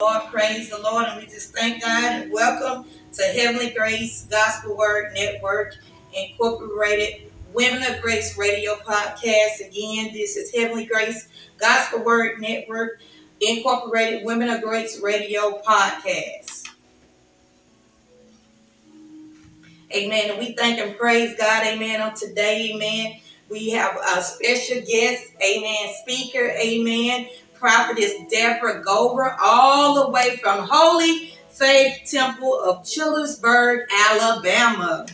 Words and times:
Lord, 0.00 0.22
praise 0.32 0.70
the 0.70 0.78
Lord, 0.78 1.04
and 1.08 1.20
we 1.20 1.26
just 1.26 1.52
thank 1.54 1.82
God 1.82 2.22
and 2.22 2.32
welcome 2.32 2.86
to 3.12 3.22
Heavenly 3.22 3.68
Grace 3.68 4.26
Gospel 4.30 4.74
Word 4.74 5.12
Network 5.12 5.74
Incorporated 6.14 7.30
Women 7.52 7.82
of 7.82 8.00
Grace 8.00 8.38
Radio 8.38 8.76
Podcast. 8.76 9.60
Again, 9.60 10.10
this 10.14 10.38
is 10.38 10.54
Heavenly 10.54 10.86
Grace 10.86 11.28
Gospel 11.58 12.02
Word 12.02 12.40
Network 12.40 13.02
Incorporated 13.42 14.24
Women 14.24 14.48
of 14.48 14.62
Grace 14.62 15.02
Radio 15.02 15.60
Podcast. 15.60 16.66
Amen. 19.94 20.30
And 20.30 20.38
we 20.38 20.54
thank 20.54 20.78
and 20.78 20.96
praise 20.96 21.36
God, 21.36 21.66
amen, 21.66 22.00
on 22.00 22.14
today, 22.14 22.72
amen. 22.72 23.20
We 23.50 23.68
have 23.70 23.98
a 24.16 24.22
special 24.22 24.80
guest, 24.80 25.26
amen, 25.42 25.94
speaker, 26.02 26.54
amen 26.58 27.28
prophetess 27.60 28.14
Deborah 28.30 28.82
Gover, 28.82 29.36
all 29.40 30.02
the 30.02 30.10
way 30.10 30.38
from 30.42 30.66
Holy 30.68 31.34
Faith 31.50 32.10
Temple 32.10 32.58
of 32.60 32.84
Childersburg, 32.84 33.82
Alabama. 34.10 35.06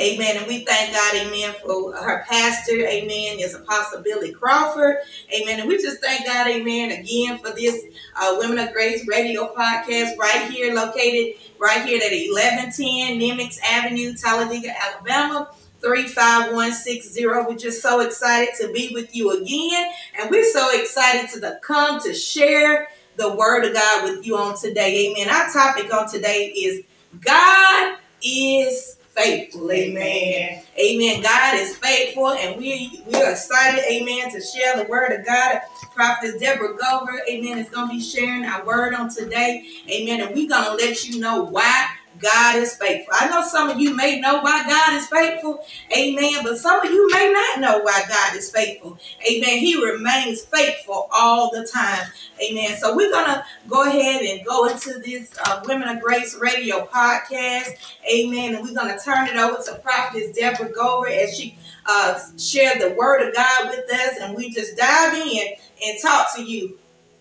Amen. 0.00 0.36
And 0.36 0.46
we 0.46 0.64
thank 0.64 0.92
God, 0.92 1.14
amen, 1.16 1.54
for 1.64 1.92
her 1.96 2.24
pastor, 2.28 2.86
amen, 2.86 3.38
is 3.40 3.54
Apostle 3.54 4.02
Billy 4.02 4.32
Crawford. 4.32 4.96
Amen. 5.34 5.60
And 5.60 5.68
we 5.68 5.76
just 5.78 6.00
thank 6.00 6.24
God, 6.24 6.46
amen, 6.46 6.92
again 6.92 7.38
for 7.38 7.50
this 7.50 7.84
uh, 8.16 8.36
Women 8.38 8.58
of 8.58 8.72
Grace 8.72 9.08
radio 9.08 9.52
podcast 9.54 10.16
right 10.16 10.48
here, 10.50 10.72
located 10.72 11.34
right 11.58 11.84
here 11.84 12.00
at 12.04 12.12
1110 12.12 13.18
Nimitz 13.18 13.58
Avenue, 13.64 14.14
Talladega, 14.14 14.72
Alabama. 14.84 15.50
35160. 15.80 17.26
We're 17.26 17.56
just 17.56 17.82
so 17.82 18.00
excited 18.00 18.54
to 18.60 18.72
be 18.72 18.90
with 18.92 19.14
you 19.14 19.40
again. 19.40 19.92
And 20.18 20.30
we're 20.30 20.50
so 20.52 20.80
excited 20.80 21.30
to 21.34 21.40
the, 21.40 21.60
come 21.62 22.00
to 22.02 22.14
share 22.14 22.88
the 23.16 23.34
word 23.34 23.64
of 23.64 23.74
God 23.74 24.04
with 24.04 24.26
you 24.26 24.36
on 24.36 24.56
today. 24.56 25.10
Amen. 25.10 25.28
Our 25.28 25.52
topic 25.52 25.92
on 25.92 26.08
today 26.08 26.48
is 26.48 26.84
God 27.20 27.98
is 28.22 28.98
faithful. 29.18 29.70
Amen. 29.70 30.62
Amen. 30.78 31.22
God 31.22 31.54
is 31.56 31.76
faithful, 31.76 32.28
and 32.28 32.56
we 32.56 33.02
we 33.06 33.14
are 33.16 33.32
excited, 33.32 33.82
amen, 33.90 34.30
to 34.32 34.40
share 34.40 34.76
the 34.76 34.84
word 34.88 35.18
of 35.18 35.26
God. 35.26 35.60
Prophet 35.94 36.38
Deborah 36.38 36.76
Gover, 36.76 37.18
amen, 37.28 37.58
is 37.58 37.68
going 37.70 37.88
to 37.88 37.94
be 37.94 38.00
sharing 38.00 38.44
our 38.44 38.64
word 38.64 38.94
on 38.94 39.10
today. 39.12 39.66
Amen. 39.90 40.20
And 40.20 40.34
we're 40.34 40.48
going 40.48 40.64
to 40.64 40.74
let 40.74 41.04
you 41.04 41.18
know 41.18 41.42
why 41.42 41.88
God 42.18 42.56
is 42.56 42.76
faithful. 42.76 43.14
I 43.18 43.28
know 43.28 43.46
some 43.46 43.70
of 43.70 43.80
you 43.80 43.94
may 43.94 44.20
know 44.20 44.40
why 44.40 44.64
God 44.68 44.94
is 44.94 45.06
faithful. 45.06 45.64
Amen. 45.96 46.42
But 46.42 46.58
some 46.58 46.84
of 46.84 46.90
you 46.90 47.08
may 47.10 47.32
not 47.32 47.60
know 47.60 47.82
why 47.82 48.02
God 48.08 48.36
is 48.36 48.50
faithful. 48.50 48.98
Amen. 49.30 49.58
He 49.58 49.82
remains 49.82 50.42
faithful 50.42 51.08
all 51.12 51.50
the 51.50 51.66
time. 51.66 52.06
Amen. 52.42 52.76
So 52.78 52.96
we're 52.96 53.10
going 53.10 53.26
to 53.26 53.44
go 53.68 53.84
ahead 53.84 54.22
and 54.22 54.44
go 54.46 54.66
into 54.66 54.98
this 54.98 55.32
uh, 55.46 55.62
Women 55.66 55.88
of 55.88 56.00
Grace 56.00 56.36
radio 56.36 56.86
podcast. 56.86 57.70
Amen. 58.12 58.54
And 58.54 58.64
we're 58.64 58.74
going 58.74 58.96
to 58.96 59.04
turn 59.04 59.28
it 59.28 59.36
over 59.36 59.62
to 59.62 59.74
Prophetess 59.76 60.36
Deborah 60.36 60.72
Gover 60.72 61.10
as 61.10 61.36
she 61.36 61.58
uh, 61.86 62.18
shared 62.38 62.80
the 62.80 62.94
word 62.94 63.26
of 63.26 63.34
God 63.34 63.70
with 63.70 63.90
us. 63.92 64.18
And 64.20 64.36
we 64.36 64.50
just 64.50 64.76
dive 64.76 65.14
in 65.14 65.54
and 65.84 65.98
talk 66.02 66.34
to 66.36 66.42
you 66.42 66.78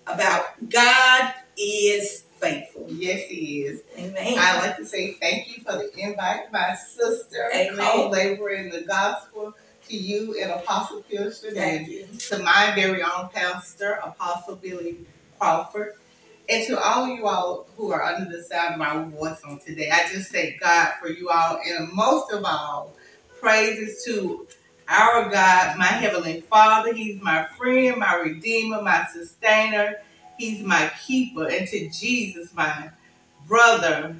about 0.08 0.46
God 0.70 1.34
is 1.58 2.24
faithful. 2.40 2.86
Yes, 2.90 3.22
He 3.28 3.64
is. 3.64 3.82
Amen. 3.98 4.36
I'd 4.38 4.62
like 4.62 4.78
to 4.78 4.86
say 4.86 5.14
thank 5.14 5.56
you 5.56 5.64
for 5.64 5.74
the 5.74 5.92
invite, 5.98 6.52
my 6.52 6.76
sister, 6.76 7.50
co-laborer 7.78 8.52
in 8.52 8.70
the 8.70 8.82
gospel, 8.82 9.54
to 9.90 9.98
you 9.98 10.38
and 10.42 10.52
Apostle 10.52 11.04
Kirsten, 11.10 11.56
Thank 11.56 11.82
and 11.82 11.88
you. 11.88 12.08
to 12.30 12.40
my 12.40 12.74
very 12.76 13.02
own 13.02 13.30
pastor, 13.34 13.94
Apostle 14.04 14.58
Billy 14.58 14.98
Crawford, 15.40 15.94
and 16.50 16.66
to 16.68 16.78
all 16.80 17.08
you 17.08 17.26
all 17.28 17.68
who 17.78 17.92
are 17.92 18.04
under 18.04 18.30
the 18.30 18.44
sound 18.44 18.74
of 18.74 18.80
my 18.80 19.04
voice 19.18 19.42
on 19.46 19.60
today. 19.60 19.90
I 19.92 20.08
just 20.12 20.32
thank 20.32 20.60
God 20.60 20.94
for 21.02 21.10
you 21.10 21.30
all, 21.30 21.60
and 21.66 21.92
most 21.94 22.32
of 22.34 22.44
all, 22.44 22.94
praises 23.40 24.04
to 24.06 24.48
our 24.90 25.30
God, 25.30 25.78
my 25.78 25.86
Heavenly 25.86 26.42
Father. 26.42 26.94
He's 26.94 27.22
my 27.22 27.46
friend, 27.58 27.98
my 27.98 28.16
Redeemer, 28.16 28.82
my 28.82 29.06
Sustainer. 29.14 29.98
He's 30.38 30.64
my 30.64 30.92
keeper. 31.06 31.48
And 31.48 31.68
to 31.68 31.90
Jesus, 31.90 32.54
my 32.54 32.90
brother, 33.48 34.16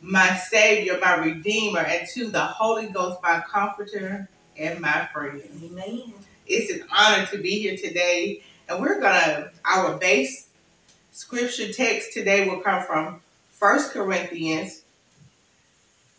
my 0.00 0.36
Savior, 0.36 0.98
my 1.00 1.16
Redeemer, 1.16 1.80
and 1.80 2.08
to 2.14 2.28
the 2.28 2.44
Holy 2.44 2.86
Ghost, 2.86 3.18
my 3.22 3.40
Comforter 3.40 4.28
and 4.56 4.80
my 4.80 5.08
friend. 5.12 5.42
Amen. 5.62 6.14
It's 6.46 6.72
an 6.72 6.86
honor 6.90 7.26
to 7.26 7.38
be 7.38 7.60
here 7.60 7.76
today. 7.76 8.42
And 8.68 8.80
we're 8.80 9.00
going 9.00 9.14
to, 9.14 9.50
our 9.64 9.96
base 9.96 10.48
scripture 11.10 11.72
text 11.72 12.12
today 12.12 12.48
will 12.48 12.60
come 12.60 12.82
from 12.84 13.20
1 13.58 13.90
Corinthians 13.90 14.82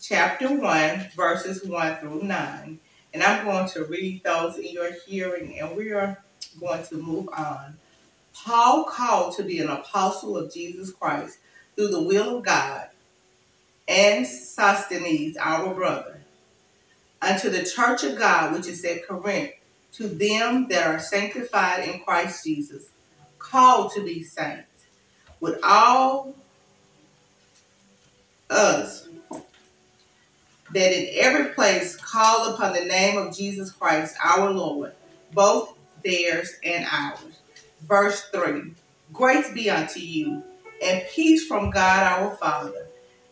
chapter 0.01 0.47
1, 0.49 1.11
verses 1.15 1.63
1 1.63 1.97
through 1.97 2.23
9. 2.23 2.79
And 3.13 3.23
I'm 3.23 3.45
going 3.45 3.67
to 3.69 3.85
read 3.85 4.23
those 4.23 4.57
in 4.57 4.67
your 4.71 4.91
hearing, 5.05 5.57
and 5.59 5.75
we 5.75 5.91
are 5.91 6.21
going 6.59 6.83
to 6.85 6.95
move 6.95 7.29
on. 7.35 7.77
Paul 8.45 8.85
called 8.85 9.35
to 9.35 9.43
be 9.43 9.59
an 9.59 9.69
apostle 9.69 10.37
of 10.37 10.53
Jesus 10.53 10.91
Christ 10.91 11.39
through 11.75 11.89
the 11.89 12.03
will 12.03 12.37
of 12.37 12.43
God, 12.43 12.89
and 13.87 14.25
Sosthenes, 14.25 15.37
our 15.37 15.73
brother, 15.73 16.21
unto 17.21 17.49
the 17.49 17.63
church 17.63 18.03
of 18.03 18.17
God 18.17 18.53
which 18.53 18.67
is 18.67 18.83
at 18.85 19.07
Corinth, 19.07 19.51
to 19.93 20.07
them 20.07 20.67
that 20.69 20.87
are 20.87 20.99
sanctified 20.99 21.87
in 21.87 22.01
Christ 22.01 22.43
Jesus, 22.45 22.89
called 23.39 23.93
to 23.93 24.03
be 24.03 24.23
saints, 24.23 24.85
with 25.39 25.59
all 25.63 26.35
us 28.49 29.07
that 30.71 30.91
in 30.93 31.07
every 31.19 31.53
place 31.53 31.95
call 31.95 32.53
upon 32.53 32.73
the 32.73 32.85
name 32.85 33.17
of 33.17 33.35
Jesus 33.35 33.71
Christ 33.71 34.15
our 34.23 34.51
Lord, 34.51 34.93
both 35.33 35.75
theirs 36.03 36.53
and 36.63 36.85
ours. 36.91 37.39
Verse 37.81 38.21
3 38.31 38.73
Grace 39.13 39.51
be 39.51 39.69
unto 39.69 39.99
you, 39.99 40.43
and 40.83 41.03
peace 41.11 41.47
from 41.47 41.71
God 41.71 42.03
our 42.03 42.35
Father, 42.37 42.87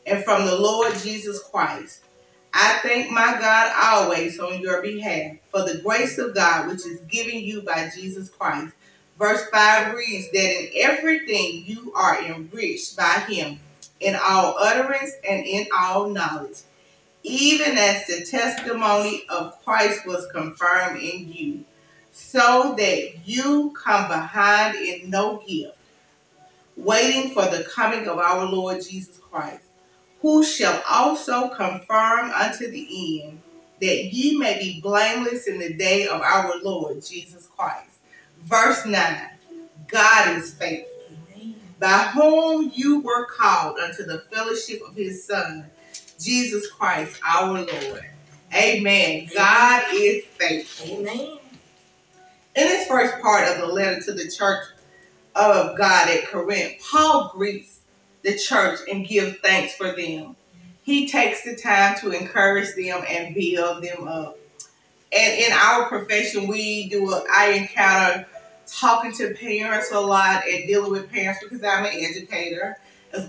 and 0.06 0.24
from 0.24 0.46
the 0.46 0.56
Lord 0.56 0.94
Jesus 0.96 1.42
Christ. 1.44 2.02
I 2.54 2.80
thank 2.82 3.12
my 3.12 3.38
God 3.40 3.72
always 3.76 4.40
on 4.40 4.60
your 4.60 4.82
behalf 4.82 5.38
for 5.52 5.62
the 5.62 5.80
grace 5.80 6.18
of 6.18 6.34
God 6.34 6.68
which 6.68 6.86
is 6.86 7.00
given 7.02 7.40
you 7.40 7.62
by 7.62 7.92
Jesus 7.94 8.30
Christ. 8.30 8.74
Verse 9.20 9.48
5 9.50 9.96
reads 9.96 10.32
that 10.32 10.60
in 10.60 10.70
everything 10.76 11.64
you 11.66 11.94
are 11.96 12.20
enriched 12.24 12.98
by 12.98 13.26
him 13.28 13.60
in 14.00 14.16
all 14.16 14.56
utterance 14.60 15.12
and 15.28 15.46
in 15.46 15.68
all 15.76 16.10
knowledge, 16.10 16.58
even 17.24 17.78
as 17.78 18.06
the 18.08 18.26
testimony 18.26 19.24
of 19.30 19.64
Christ 19.64 20.06
was 20.06 20.28
confirmed 20.32 21.00
in 21.00 21.32
you, 21.32 21.66
so 22.18 22.74
that 22.78 23.28
you 23.28 23.72
come 23.72 24.08
behind 24.08 24.76
in 24.76 25.10
no 25.10 25.42
gift, 25.48 25.78
waiting 26.76 27.32
for 27.32 27.44
the 27.44 27.64
coming 27.64 28.08
of 28.08 28.18
our 28.18 28.46
Lord 28.46 28.84
Jesus 28.84 29.20
Christ, 29.32 29.64
who 30.22 30.44
shall 30.44 30.82
also 30.90 31.50
confirm 31.50 32.32
unto 32.32 32.70
the 32.70 33.22
end, 33.22 33.40
that 33.80 34.06
ye 34.06 34.38
may 34.38 34.58
be 34.58 34.82
blameless 34.82 35.48
in 35.48 35.60
the 35.60 35.74
day 35.74 36.08
of 36.08 36.22
our 36.22 36.60
Lord 36.64 37.06
Jesus 37.06 37.48
Christ. 37.56 38.00
Verse 38.44 38.86
9 38.86 39.30
God 39.88 40.38
is 40.38 40.54
faithful 40.56 40.92
by 41.80 42.10
whom 42.14 42.72
you 42.74 43.02
were 43.02 43.26
called 43.28 43.78
unto 43.78 44.04
the 44.04 44.24
fellowship 44.32 44.82
of 44.88 44.96
his 44.96 45.24
Son, 45.24 45.70
Jesus 46.20 46.70
Christ 46.72 47.22
our 47.24 47.54
Lord. 47.54 48.06
Amen. 48.54 49.30
God 49.36 49.84
is 49.94 50.26
faithful. 50.26 50.98
Amen. 50.98 51.38
In 52.58 52.66
this 52.66 52.88
first 52.88 53.22
part 53.22 53.48
of 53.48 53.60
the 53.60 53.68
letter 53.68 54.02
to 54.02 54.14
the 54.14 54.32
church 54.32 54.66
of 55.36 55.78
God 55.78 56.10
at 56.10 56.26
Corinth, 56.26 56.82
Paul 56.82 57.32
greets 57.36 57.82
the 58.24 58.36
church 58.36 58.80
and 58.92 59.06
gives 59.08 59.38
thanks 59.44 59.76
for 59.76 59.96
them. 59.96 60.36
He 60.82 61.08
takes 61.08 61.44
the 61.44 61.56
time 61.56 62.00
to 62.00 62.10
encourage 62.10 62.74
them 62.76 63.04
and 63.08 63.36
build 63.36 63.84
them 63.84 64.08
up. 64.08 64.40
And 65.16 65.40
in 65.40 65.52
our 65.52 65.88
profession, 65.88 66.48
we 66.48 66.90
do 66.90 67.12
a, 67.12 67.24
I 67.32 67.50
encounter 67.50 68.26
talking 68.66 69.12
to 69.14 69.36
parents 69.36 69.92
a 69.92 70.00
lot 70.00 70.42
and 70.48 70.66
dealing 70.66 70.92
with 70.92 71.12
parents 71.12 71.40
because 71.44 71.64
I'm 71.64 71.86
an 71.86 71.92
educator 71.94 72.80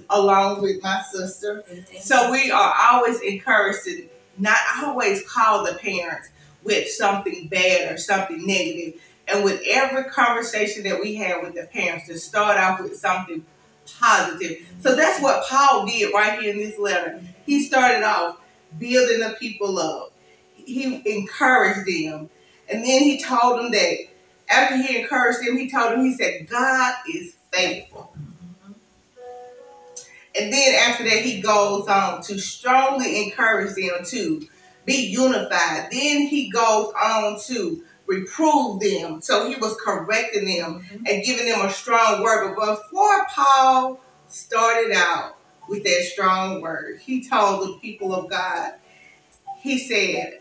along 0.08 0.62
with 0.62 0.82
my 0.82 1.02
sister. 1.12 1.64
So 2.00 2.32
we 2.32 2.50
are 2.50 2.74
always 2.92 3.20
encouraged 3.20 3.84
to 3.84 4.08
not 4.38 4.56
always 4.82 5.22
call 5.28 5.66
the 5.66 5.74
parents 5.74 6.30
with 6.64 6.88
something 6.88 7.48
bad 7.48 7.92
or 7.92 7.98
something 7.98 8.46
negative. 8.46 9.00
And 9.30 9.44
with 9.44 9.62
every 9.66 10.04
conversation 10.04 10.84
that 10.84 11.00
we 11.00 11.14
have 11.16 11.42
with 11.42 11.54
the 11.54 11.68
parents, 11.72 12.06
to 12.06 12.18
start 12.18 12.58
off 12.58 12.80
with 12.80 12.96
something 12.96 13.44
positive. 14.00 14.66
So 14.80 14.94
that's 14.94 15.22
what 15.22 15.44
Paul 15.46 15.86
did 15.86 16.12
right 16.14 16.40
here 16.40 16.52
in 16.52 16.58
this 16.58 16.78
letter. 16.78 17.20
He 17.44 17.62
started 17.62 18.02
off 18.04 18.38
building 18.78 19.20
the 19.20 19.36
people 19.38 19.78
up. 19.78 20.12
He 20.54 21.02
encouraged 21.10 21.86
them. 21.86 22.30
And 22.70 22.84
then 22.84 23.02
he 23.02 23.22
told 23.22 23.58
them 23.58 23.70
that 23.72 23.96
after 24.48 24.76
he 24.76 25.00
encouraged 25.00 25.46
them, 25.46 25.56
he 25.56 25.70
told 25.70 25.92
them, 25.92 26.04
he 26.04 26.14
said, 26.14 26.48
God 26.48 26.94
is 27.08 27.34
faithful. 27.52 28.14
And 30.38 30.52
then 30.52 30.74
after 30.88 31.04
that, 31.04 31.22
he 31.22 31.40
goes 31.40 31.88
on 31.88 32.22
to 32.22 32.38
strongly 32.38 33.24
encourage 33.24 33.74
them 33.74 34.04
to 34.06 34.46
be 34.84 35.06
unified. 35.06 35.88
Then 35.90 36.26
he 36.26 36.50
goes 36.50 36.92
on 36.94 37.40
to 37.46 37.82
reprove 38.08 38.80
them. 38.80 39.20
So 39.22 39.48
he 39.48 39.56
was 39.56 39.76
correcting 39.76 40.46
them 40.46 40.84
Mhm. 40.92 41.08
and 41.08 41.24
giving 41.24 41.46
them 41.48 41.64
a 41.64 41.72
strong 41.72 42.22
word. 42.22 42.56
But 42.56 42.76
before 42.82 43.26
Paul 43.34 44.00
started 44.28 44.92
out 44.92 45.36
with 45.68 45.84
that 45.84 46.08
strong 46.12 46.60
word, 46.62 47.00
he 47.04 47.28
told 47.28 47.68
the 47.68 47.72
people 47.80 48.14
of 48.14 48.30
God, 48.30 48.74
he 49.60 49.78
said, 49.78 50.40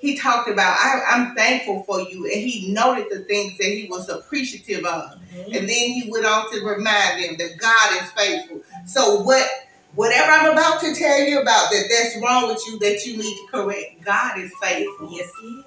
he 0.00 0.16
talked 0.18 0.48
about, 0.48 0.76
I, 0.78 1.02
I'm 1.10 1.34
thankful 1.34 1.84
for 1.84 2.00
you. 2.00 2.24
And 2.26 2.42
he 2.42 2.72
noted 2.72 3.06
the 3.10 3.20
things 3.24 3.56
that 3.58 3.66
he 3.68 3.86
was 3.90 4.08
appreciative 4.08 4.84
of. 4.84 5.12
Mhm. 5.34 5.46
And 5.56 5.68
then 5.68 5.68
he 5.68 6.08
went 6.10 6.26
on 6.26 6.50
to 6.52 6.60
remind 6.64 7.24
them 7.24 7.36
that 7.38 7.58
God 7.58 8.02
is 8.02 8.10
faithful. 8.12 8.62
So 8.86 9.22
what 9.22 9.48
whatever 9.94 10.30
I'm 10.32 10.52
about 10.52 10.80
to 10.80 10.94
tell 10.94 11.20
you 11.20 11.40
about 11.40 11.70
that 11.70 11.84
that's 11.90 12.16
wrong 12.24 12.48
with 12.48 12.66
you 12.66 12.78
that 12.80 13.04
you 13.06 13.16
need 13.16 13.34
to 13.36 13.46
correct, 13.50 14.02
God 14.04 14.38
is 14.38 14.50
faithful. 14.62 15.10
Yes, 15.12 15.30
he 15.40 15.48
is. 15.48 15.64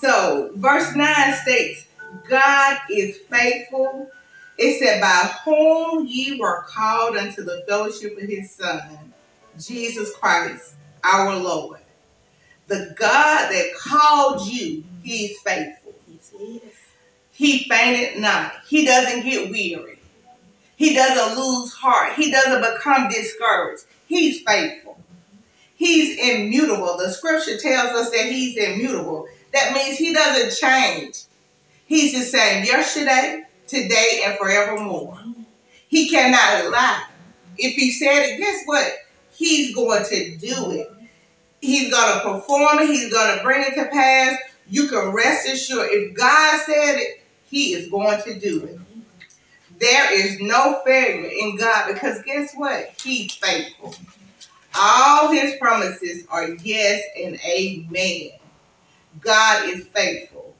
So 0.00 0.50
verse 0.54 0.94
9 0.94 1.34
states, 1.34 1.86
God 2.28 2.78
is 2.90 3.18
faithful. 3.30 4.10
It 4.58 4.78
said, 4.78 5.00
by 5.00 5.30
whom 5.44 6.06
ye 6.06 6.38
were 6.40 6.64
called 6.66 7.16
unto 7.16 7.42
the 7.42 7.64
fellowship 7.68 8.16
of 8.16 8.28
his 8.28 8.50
son, 8.50 9.12
Jesus 9.58 10.14
Christ, 10.16 10.74
our 11.04 11.36
Lord. 11.36 11.80
The 12.68 12.94
God 12.98 13.50
that 13.50 13.74
called 13.78 14.46
you, 14.48 14.82
he 15.02 15.26
is 15.26 15.38
faithful. 15.40 15.94
Yes, 16.08 16.32
he 16.36 16.56
is. 16.56 16.74
He 17.32 17.68
fainted 17.68 18.20
not. 18.20 18.54
He 18.66 18.84
doesn't 18.84 19.24
get 19.24 19.50
weary. 19.50 19.98
He 20.76 20.94
doesn't 20.94 21.38
lose 21.38 21.72
heart. 21.74 22.14
He 22.14 22.30
doesn't 22.30 22.60
become 22.60 23.08
discouraged. 23.08 23.84
He's 24.06 24.42
faithful. 24.42 24.98
He's 25.76 26.18
immutable. 26.18 26.96
The 26.96 27.10
scripture 27.10 27.58
tells 27.58 27.90
us 27.90 28.10
that 28.10 28.26
he's 28.26 28.56
immutable. 28.56 29.28
That 29.56 29.72
means 29.72 29.96
he 29.96 30.12
doesn't 30.12 30.54
change. 30.54 31.22
He's 31.86 32.12
the 32.12 32.20
same 32.20 32.66
yesterday, 32.66 33.44
today, 33.66 34.20
and 34.26 34.36
forevermore. 34.36 35.18
He 35.88 36.10
cannot 36.10 36.70
lie. 36.70 37.06
If 37.56 37.74
he 37.74 37.90
said 37.90 38.18
it, 38.24 38.38
guess 38.38 38.64
what? 38.66 38.86
He's 39.32 39.74
going 39.74 40.04
to 40.04 40.36
do 40.36 40.72
it. 40.72 40.92
He's 41.62 41.90
going 41.90 42.18
to 42.18 42.20
perform 42.20 42.80
it. 42.80 42.88
He's 42.88 43.10
going 43.10 43.38
to 43.38 43.42
bring 43.42 43.62
it 43.62 43.74
to 43.76 43.86
pass. 43.86 44.36
You 44.68 44.88
can 44.88 45.14
rest 45.14 45.48
assured. 45.48 45.88
If 45.90 46.14
God 46.14 46.60
said 46.66 46.96
it, 46.98 47.22
he 47.48 47.72
is 47.72 47.88
going 47.88 48.20
to 48.24 48.38
do 48.38 48.62
it. 48.62 48.78
There 49.78 50.12
is 50.12 50.38
no 50.38 50.82
failure 50.84 51.30
in 51.30 51.56
God 51.56 51.94
because 51.94 52.22
guess 52.24 52.52
what? 52.54 52.90
He's 53.02 53.32
faithful. 53.32 53.94
All 54.78 55.32
his 55.32 55.56
promises 55.58 56.26
are 56.28 56.50
yes 56.50 57.02
and 57.18 57.40
amen. 57.40 58.32
God 59.20 59.68
is 59.68 59.86
faithful. 59.88 60.54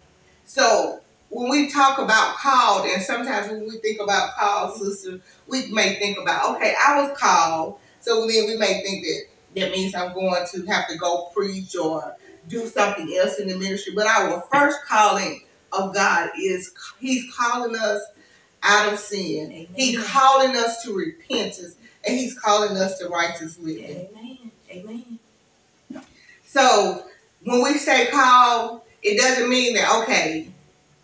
So 0.45 1.01
when 1.29 1.51
we 1.51 1.71
talk 1.71 1.99
about 1.99 2.37
called, 2.37 2.87
and 2.87 3.03
sometimes 3.03 3.49
when 3.49 3.65
we 3.67 3.79
think 3.79 4.01
about 4.01 4.37
called, 4.37 4.77
sister, 4.77 5.21
we 5.47 5.71
may 5.73 5.99
think 5.99 6.19
about, 6.19 6.57
okay, 6.57 6.75
I 6.87 7.03
was 7.03 7.19
called. 7.19 7.79
So 8.01 8.21
then 8.27 8.47
we 8.47 8.57
may 8.57 8.83
think 8.83 9.05
that 9.05 9.23
that 9.61 9.73
means 9.73 9.95
I'm 9.95 10.13
going 10.13 10.47
to 10.53 10.67
have 10.67 10.89
to 10.89 10.97
go 10.97 11.31
preach 11.35 11.77
or 11.77 12.15
do 12.49 12.67
something 12.67 13.13
else 13.17 13.39
in 13.39 13.49
the 13.49 13.57
ministry. 13.57 13.93
But 13.95 14.07
our 14.07 14.45
first 14.53 14.79
calling 14.87 15.43
of 15.73 15.95
God 15.95 16.31
is 16.41 16.73
He's 17.01 17.33
calling 17.35 17.75
us 17.75 18.03
out 18.63 18.93
of 18.93 18.99
sin. 18.99 19.51
Amen. 19.53 19.67
He's 19.75 20.07
calling 20.07 20.57
us 20.57 20.83
to 20.85 20.95
repentance, 20.95 21.77
and 22.07 22.17
He's 22.17 22.39
calling 22.39 22.77
us 22.77 22.99
to 22.99 23.09
righteous 23.09 23.59
living. 23.59 24.09
Amen. 24.15 24.51
Amen. 24.71 25.19
So 26.45 27.07
when 27.47 27.63
we 27.63 27.79
say 27.79 28.07
call, 28.09 28.85
it 29.03 29.19
doesn't 29.19 29.49
mean 29.49 29.75
that 29.75 30.03
okay, 30.03 30.49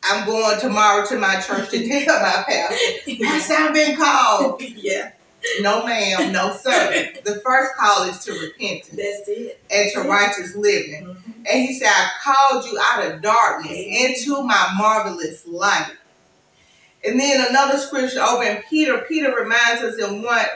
I'm 0.04 0.26
going 0.26 0.60
tomorrow 0.60 1.06
to 1.06 1.18
my 1.18 1.40
church 1.40 1.70
to 1.70 1.88
tell 2.04 2.20
my 2.20 2.44
pastor, 2.46 3.16
Pastor, 3.24 3.54
I've 3.54 3.74
been 3.74 3.96
called. 3.96 4.60
yeah, 4.76 5.12
No, 5.60 5.86
ma'am, 5.86 6.32
no, 6.32 6.52
sir. 6.54 7.12
The 7.24 7.36
first 7.44 7.72
call 7.76 8.04
is 8.04 8.18
to 8.24 8.32
repentance 8.32 8.88
that's 8.88 9.28
it. 9.28 9.60
and 9.70 9.90
to 9.94 10.02
righteous 10.08 10.56
living. 10.56 11.04
Mhm. 11.06 11.16
And 11.50 11.62
he 11.66 11.74
said, 11.78 11.88
I 11.88 12.10
called 12.22 12.64
you 12.66 12.78
out 12.80 13.04
of 13.10 13.22
darkness 13.22 13.78
into 13.78 14.42
my 14.42 14.74
marvelous 14.76 15.46
light. 15.46 15.92
And 17.04 17.18
then 17.18 17.46
another 17.50 17.78
scripture 17.78 18.20
over 18.20 18.44
in 18.44 18.62
Peter, 18.70 18.98
Peter 19.08 19.34
reminds 19.34 19.82
us 19.82 19.98
in 19.98 20.22
one 20.22 20.46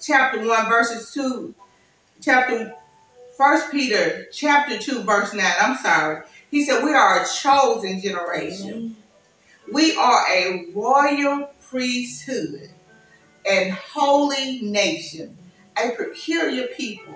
chapter 0.00 0.46
one, 0.46 0.68
verses 0.68 1.12
two, 1.12 1.54
chapter 2.22 2.74
first 3.36 3.70
Peter 3.70 4.26
chapter 4.32 4.78
two, 4.78 5.02
verse 5.02 5.32
nine. 5.34 5.52
I'm 5.60 5.76
sorry. 5.76 6.22
He 6.50 6.64
said, 6.64 6.84
We 6.84 6.92
are 6.92 7.22
a 7.22 7.26
chosen 7.26 8.00
generation. 8.00 8.70
Amen. 8.70 8.96
We 9.72 9.96
are 9.96 10.26
a 10.30 10.66
royal 10.74 11.50
priesthood 11.68 12.70
and 13.48 13.72
holy 13.72 14.60
nation, 14.62 15.36
a 15.76 15.90
peculiar 15.90 16.68
people 16.68 17.14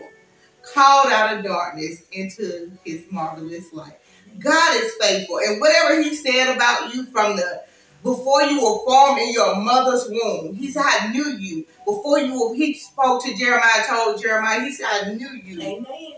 called 0.62 1.12
out 1.12 1.36
of 1.36 1.44
darkness 1.44 2.02
into 2.12 2.72
his 2.84 3.04
marvelous 3.10 3.72
light. 3.72 3.98
God 4.38 4.76
is 4.82 4.92
faithful, 5.00 5.38
and 5.38 5.60
whatever 5.60 6.02
he 6.02 6.14
said 6.14 6.54
about 6.54 6.94
you 6.94 7.06
from 7.06 7.36
the 7.36 7.64
before 8.02 8.42
you 8.42 8.56
were 8.62 8.78
formed 8.86 9.20
in 9.20 9.32
your 9.32 9.56
mother's 9.56 10.08
womb, 10.08 10.54
he 10.54 10.70
said, 10.70 10.82
I 10.84 11.12
knew 11.12 11.36
you. 11.36 11.66
Before 11.96 12.18
you 12.18 12.52
he 12.52 12.74
spoke 12.74 13.24
to 13.24 13.36
Jeremiah, 13.36 13.84
told 13.88 14.20
Jeremiah, 14.22 14.60
he 14.60 14.72
said, 14.72 14.86
I 14.90 15.12
knew 15.14 15.30
you. 15.44 15.60
Amen. 15.60 16.14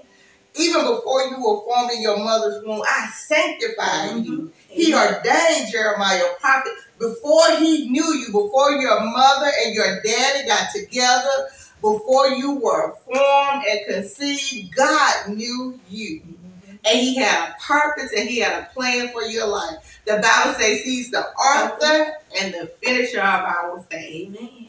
Even 0.54 0.82
before 0.86 1.22
you 1.22 1.36
were 1.36 1.62
formed 1.64 1.92
in 1.92 2.02
your 2.02 2.18
mother's 2.18 2.62
womb, 2.64 2.82
I 2.86 3.08
sanctified 3.14 4.24
you. 4.26 4.52
He 4.68 4.94
ordained 4.94 5.72
Jeremiah 5.72 6.20
a 6.20 6.40
prophet 6.40 6.72
before 6.98 7.56
he 7.58 7.88
knew 7.88 8.04
you, 8.14 8.26
before 8.26 8.72
your 8.72 9.00
mother 9.00 9.50
and 9.64 9.74
your 9.74 10.02
daddy 10.02 10.46
got 10.46 10.68
together, 10.74 11.48
before 11.80 12.28
you 12.28 12.52
were 12.60 12.94
formed 13.06 13.64
and 13.66 13.80
conceived. 13.88 14.74
God 14.76 15.28
knew 15.30 15.80
you. 15.88 16.20
Mhm. 16.20 16.78
And 16.84 17.00
he 17.00 17.16
had 17.16 17.50
a 17.50 17.56
purpose 17.60 18.12
and 18.16 18.28
he 18.28 18.38
had 18.40 18.62
a 18.62 18.68
plan 18.74 19.10
for 19.10 19.22
your 19.22 19.46
life. 19.46 20.00
The 20.06 20.18
Bible 20.18 20.54
says 20.58 20.82
he's 20.82 21.10
the 21.10 21.26
author 21.32 22.14
and 22.38 22.52
the 22.54 22.70
finisher 22.82 23.20
of 23.20 23.44
our 23.44 23.84
faith. 23.90 24.36
Amen. 24.36 24.61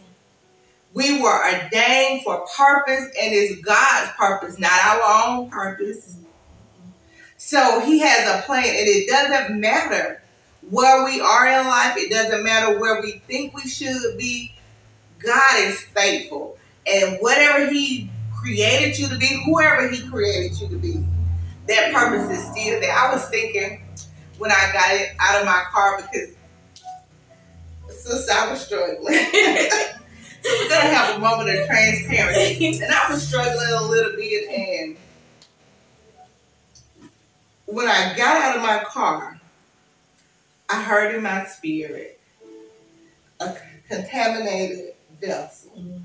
We 0.93 1.21
were 1.21 1.43
ordained 1.45 2.23
for 2.23 2.45
purpose 2.55 3.05
and 3.05 3.33
it's 3.33 3.59
God's 3.61 4.11
purpose, 4.11 4.59
not 4.59 4.71
our 4.71 5.27
own 5.27 5.49
purpose. 5.49 6.17
So 7.37 7.81
he 7.81 7.99
has 7.99 8.39
a 8.39 8.43
plan, 8.45 8.63
and 8.63 8.87
it 8.87 9.09
doesn't 9.09 9.59
matter 9.59 10.21
where 10.69 11.03
we 11.03 11.19
are 11.19 11.45
in 11.45 11.67
life, 11.67 11.97
it 11.97 12.09
doesn't 12.09 12.41
matter 12.41 12.79
where 12.79 13.01
we 13.01 13.21
think 13.27 13.53
we 13.53 13.67
should 13.67 14.17
be. 14.17 14.55
God 15.19 15.57
is 15.57 15.81
faithful. 15.81 16.57
And 16.87 17.17
whatever 17.19 17.69
he 17.69 18.09
created 18.33 18.97
you 18.97 19.07
to 19.09 19.17
be, 19.17 19.41
whoever 19.45 19.89
he 19.89 20.07
created 20.07 20.59
you 20.59 20.69
to 20.69 20.77
be, 20.77 21.05
that 21.67 21.93
purpose 21.93 22.29
is 22.29 22.45
still 22.51 22.79
there. 22.79 22.93
I 22.93 23.13
was 23.13 23.27
thinking 23.27 23.85
when 24.37 24.51
I 24.51 24.71
got 24.71 24.93
it 24.93 25.09
out 25.19 25.41
of 25.41 25.45
my 25.45 25.63
car 25.71 25.97
because 25.97 26.29
sister, 27.89 28.33
I 28.33 28.51
was 28.51 28.61
struggling. 28.61 29.19
so 30.43 30.49
we're 30.59 30.69
gonna 30.69 30.81
have 30.95 31.15
a 31.15 31.19
moment 31.19 31.49
of 31.49 31.67
transparency. 31.67 32.79
And 32.81 32.93
I 32.93 33.11
was 33.11 33.27
struggling 33.27 33.69
a 33.69 33.83
little 33.83 34.15
bit 34.15 34.49
and 34.49 34.97
when 37.65 37.87
I 37.87 38.15
got 38.15 38.37
out 38.41 38.55
of 38.57 38.61
my 38.61 38.83
car, 38.83 39.39
I 40.69 40.81
heard 40.81 41.15
in 41.15 41.23
my 41.23 41.45
spirit 41.45 42.19
a 43.39 43.55
contaminated 43.89 44.93
vessel. 45.21 45.71
Mhm. 45.77 46.01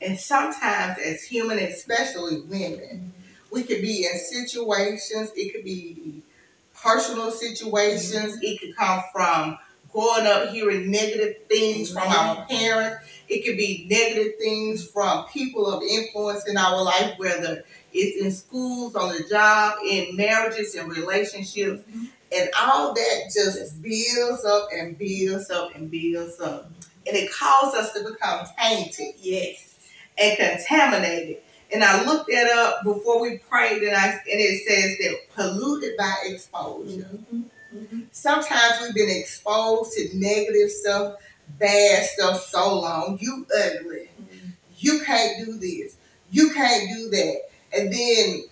And 0.00 0.18
sometimes, 0.20 0.98
as 0.98 1.22
human, 1.22 1.58
especially 1.58 2.40
women, 2.42 3.12
we 3.50 3.62
could 3.62 3.80
be 3.80 4.06
in 4.06 4.18
situations, 4.18 5.30
it 5.36 5.52
could 5.54 5.64
be 5.64 6.22
personal 6.74 7.30
situations, 7.30 8.38
it 8.42 8.60
could 8.60 8.76
come 8.76 9.02
from 9.12 9.58
growing 9.92 10.26
up 10.26 10.50
hearing 10.50 10.90
negative 10.90 11.36
things 11.48 11.90
from 11.90 12.02
our 12.08 12.44
parents, 12.46 13.04
it 13.28 13.44
could 13.44 13.56
be 13.56 13.86
negative 13.90 14.34
things 14.38 14.88
from 14.88 15.26
people 15.26 15.66
of 15.66 15.82
influence 15.82 16.46
in 16.48 16.56
our 16.56 16.82
life, 16.82 17.14
whether 17.18 17.64
it's 17.92 18.22
in 18.22 18.30
schools, 18.30 18.94
on 18.94 19.14
the 19.16 19.24
job, 19.28 19.78
in 19.84 20.16
marriages 20.16 20.74
in 20.74 20.88
relationships. 20.88 21.82
And 22.32 22.50
all 22.60 22.92
that 22.94 23.30
just 23.32 23.80
builds 23.82 24.44
up 24.44 24.68
and 24.74 24.98
builds 24.98 25.50
up 25.50 25.74
and 25.74 25.90
builds 25.90 26.40
up. 26.40 26.70
And 27.06 27.16
it 27.16 27.32
causes 27.32 27.80
us 27.80 27.92
to 27.94 28.04
become 28.04 28.46
tainted 28.60 29.14
Yes. 29.20 29.74
and 30.18 30.36
contaminated. 30.36 31.38
And 31.72 31.82
I 31.84 32.04
looked 32.04 32.30
that 32.30 32.48
up 32.50 32.84
before 32.84 33.20
we 33.20 33.38
prayed, 33.38 33.82
and 33.82 33.96
I 33.96 34.08
and 34.08 34.20
it 34.40 34.66
says 34.66 34.98
that 34.98 35.34
polluted 35.34 35.96
by 35.96 36.14
exposure. 36.24 37.08
Mhm. 37.32 37.44
Mhm. 37.74 38.06
sometimes 38.12 38.80
we've 38.80 38.94
been 38.94 39.10
exposed 39.10 39.92
to 39.92 40.08
negative 40.16 40.70
stuff, 40.70 41.16
bad 41.58 42.04
stuff 42.04 42.46
so 42.46 42.80
long. 42.80 43.18
You 43.20 43.46
ugly. 43.64 44.10
You 44.78 45.00
can't 45.04 45.44
do 45.44 45.58
this. 45.58 45.96
You 46.30 46.50
can't 46.50 46.88
do 46.88 47.08
that. 47.10 47.36
And 47.76 47.92
then 47.92 48.44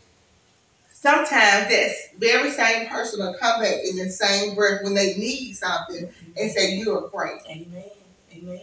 sometimes 0.91 1.69
that 1.69 1.91
very 2.19 2.51
same 2.51 2.89
person 2.89 3.21
will 3.21 3.35
come 3.35 3.61
back 3.61 3.77
in 3.89 3.97
the 3.97 4.09
same 4.11 4.55
breath 4.55 4.83
when 4.83 4.95
they 4.95 5.15
need 5.17 5.53
something 5.55 6.09
and 6.37 6.51
say, 6.51 6.77
You're 6.77 7.09
great. 7.09 7.41
Amen. 7.49 7.85
Amen. 8.33 8.61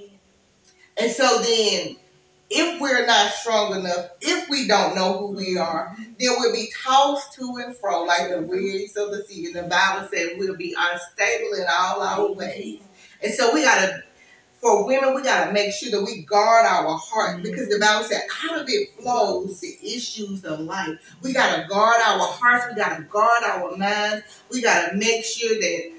And 0.97 1.11
so 1.11 1.41
then, 1.41 1.95
if 2.49 2.81
we're 2.81 3.05
not 3.05 3.31
strong 3.31 3.79
enough, 3.79 4.09
if 4.19 4.49
we 4.49 4.67
don't 4.67 4.93
know 4.93 5.17
who 5.17 5.27
we 5.27 5.55
mm-hmm. 5.55 5.61
are, 5.61 5.95
then 5.97 6.31
we'll 6.37 6.53
be 6.53 6.69
tossed 6.83 7.33
to 7.33 7.61
and 7.63 7.75
fro 7.77 8.03
like 8.03 8.29
the 8.29 8.35
mm-hmm. 8.35 8.51
waves 8.51 8.97
of 8.97 9.11
the 9.11 9.23
sea. 9.23 9.45
And 9.45 9.55
the 9.55 9.63
Bible 9.63 10.09
said 10.13 10.33
we'll 10.37 10.57
be 10.57 10.75
unstable 10.77 11.53
in 11.53 11.65
all 11.71 12.01
our 12.01 12.33
ways. 12.33 12.81
And 13.23 13.33
so 13.33 13.53
we 13.53 13.63
gotta, 13.63 14.03
for 14.61 14.85
women, 14.85 15.15
we 15.15 15.23
gotta 15.23 15.51
make 15.51 15.73
sure 15.73 15.91
that 15.91 16.03
we 16.05 16.21
guard 16.21 16.65
our 16.67 16.95
heart 16.97 17.41
because 17.41 17.67
the 17.67 17.79
Bible 17.79 18.05
said 18.05 18.21
out 18.49 18.61
of 18.61 18.69
it 18.69 18.89
flows 18.99 19.59
the 19.59 19.75
issues 19.83 20.45
of 20.45 20.59
life. 20.61 20.99
We 21.23 21.33
gotta 21.33 21.67
guard 21.67 21.99
our 22.05 22.19
hearts. 22.19 22.65
We 22.69 22.75
gotta 22.75 23.03
guard 23.03 23.43
our 23.43 23.75
minds. 23.75 24.23
We 24.51 24.61
gotta 24.61 24.95
make 24.95 25.25
sure 25.25 25.55
that 25.55 25.91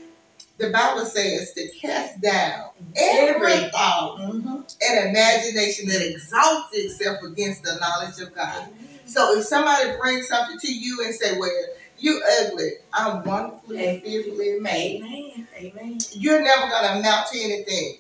the 0.59 0.71
Bible 0.71 1.05
says 1.05 1.53
to 1.55 1.69
cast 1.81 2.21
down 2.21 2.71
every 2.97 3.69
thought 3.71 4.19
Mm-hmm. 4.21 4.57
and 4.89 5.09
imagination 5.09 5.89
that 5.89 6.09
exalts 6.09 6.69
itself 6.77 7.23
against 7.25 7.65
the 7.65 7.75
knowledge 7.81 8.21
of 8.21 8.35
God. 8.35 8.69
So 9.07 9.37
if 9.39 9.45
somebody 9.45 9.91
brings 10.01 10.29
something 10.29 10.59
to 10.61 10.73
you 10.73 11.03
and 11.05 11.13
say, 11.15 11.37
"Well, 11.39 11.51
you 11.99 12.23
ugly," 12.41 12.73
I'm 12.93 13.25
wonderfully 13.25 13.85
and 13.87 14.03
fearfully 14.03 14.59
made. 14.61 15.03
Amen. 15.03 15.49
Amen. 15.57 15.99
You're 16.13 16.43
never 16.43 16.69
gonna 16.71 17.01
amount 17.01 17.27
to 17.33 17.41
anything. 17.41 17.99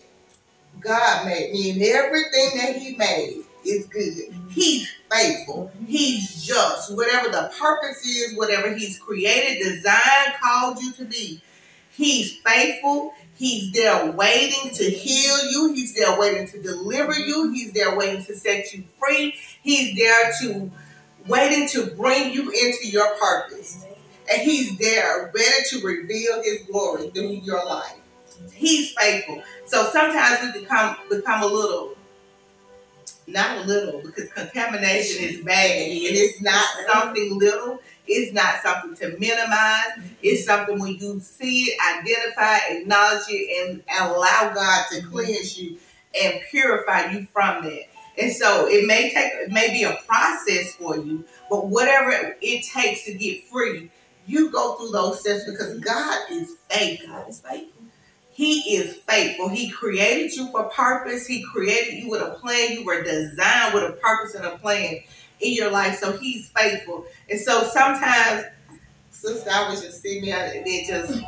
God 0.82 1.26
made 1.26 1.52
me, 1.52 1.70
and 1.70 1.82
everything 1.82 2.58
that 2.58 2.76
He 2.76 2.96
made 2.96 3.44
is 3.64 3.86
good. 3.86 4.02
Mm-hmm. 4.02 4.48
He's 4.50 4.90
faithful. 5.10 5.70
Mm-hmm. 5.74 5.84
He's 5.86 6.44
just. 6.44 6.94
Whatever 6.94 7.28
the 7.30 7.52
purpose 7.58 8.04
is, 8.04 8.36
whatever 8.36 8.74
He's 8.74 8.98
created, 8.98 9.62
designed, 9.62 10.34
called 10.40 10.80
you 10.80 10.92
to 10.94 11.04
be, 11.04 11.40
He's 11.90 12.36
faithful. 12.38 13.14
He's 13.34 13.72
there 13.72 14.10
waiting 14.12 14.70
to 14.70 14.84
heal 14.84 15.50
you. 15.50 15.74
He's 15.74 15.94
there 15.94 16.18
waiting 16.18 16.46
to 16.48 16.62
deliver 16.62 17.14
you. 17.18 17.46
Mm-hmm. 17.46 17.54
He's 17.54 17.72
there 17.72 17.96
waiting 17.96 18.24
to 18.24 18.36
set 18.36 18.72
you 18.72 18.84
free. 18.98 19.34
He's 19.62 19.96
there 19.96 20.32
to 20.42 20.70
waiting 21.26 21.68
to 21.68 21.86
bring 21.86 22.32
you 22.32 22.50
into 22.50 22.88
your 22.88 23.14
purpose. 23.16 23.84
And 24.32 24.42
he's 24.42 24.78
there 24.78 25.30
ready 25.34 25.64
to 25.70 25.86
reveal 25.86 26.42
his 26.42 26.62
glory 26.70 27.10
through 27.10 27.30
your 27.30 27.64
life. 27.64 27.96
He's 28.52 28.92
faithful. 28.92 29.42
So 29.66 29.84
sometimes 29.90 30.54
we 30.54 30.60
become 30.60 30.96
become 31.08 31.42
a 31.42 31.46
little 31.46 31.96
not 33.26 33.58
a 33.58 33.60
little 33.66 34.00
because 34.02 34.28
contamination 34.30 35.24
is 35.24 35.44
bad 35.44 35.70
and 35.70 36.16
it's 36.16 36.40
not 36.40 36.64
something 36.92 37.38
little. 37.38 37.80
It's 38.06 38.32
not 38.32 38.62
something 38.62 38.96
to 38.96 39.18
minimize. 39.18 40.12
It's 40.22 40.44
something 40.44 40.78
when 40.78 40.96
you 40.96 41.20
see 41.20 41.64
it 41.64 41.78
identify 41.98 42.58
acknowledge 42.74 43.22
it 43.28 43.70
and 43.70 43.82
allow 44.00 44.52
god 44.54 44.86
to 44.90 45.00
mm-hmm. 45.00 45.10
cleanse 45.10 45.58
you 45.58 45.78
and 46.20 46.40
purify 46.50 47.12
you 47.12 47.26
from 47.32 47.64
that. 47.64 47.82
And 48.18 48.32
so 48.32 48.66
it 48.68 48.86
may 48.86 49.10
take 49.10 49.32
it 49.34 49.52
may 49.52 49.70
be 49.70 49.84
a 49.84 49.98
process 50.06 50.74
for 50.74 50.96
you 50.96 51.24
but 51.48 51.68
whatever 51.68 52.36
it 52.40 52.64
takes 52.64 53.04
to 53.04 53.14
get 53.14 53.44
free 53.44 53.90
you 54.26 54.50
go 54.50 54.74
through 54.74 54.90
those 54.90 55.20
steps 55.20 55.44
because 55.44 55.74
mm-hmm. 55.74 55.80
god 55.80 56.20
is 56.30 56.56
faithful. 56.68 57.08
God 57.08 57.28
is 57.28 57.40
faithful. 57.40 57.81
He 58.32 58.76
is 58.76 58.96
faithful. 59.08 59.48
He 59.48 59.70
created 59.70 60.32
you 60.34 60.50
for 60.50 60.64
purpose. 60.64 61.26
He 61.26 61.44
created 61.52 61.94
you 62.02 62.10
with 62.10 62.22
a 62.22 62.30
plan. 62.40 62.72
You 62.72 62.84
were 62.84 63.02
designed 63.02 63.74
with 63.74 63.84
a 63.84 63.92
purpose 63.92 64.34
and 64.34 64.44
a 64.44 64.56
plan 64.58 65.00
in 65.40 65.52
your 65.52 65.70
life. 65.70 65.98
So 65.98 66.16
he's 66.16 66.48
faithful. 66.50 67.04
And 67.30 67.38
so 67.38 67.62
sometimes, 67.64 68.44
sister, 69.10 69.50
I 69.52 69.68
was 69.68 69.82
just 69.82 70.02
sitting 70.02 70.24
there 70.24 70.52
and 70.54 70.66
it 70.66 70.86
just 70.86 71.22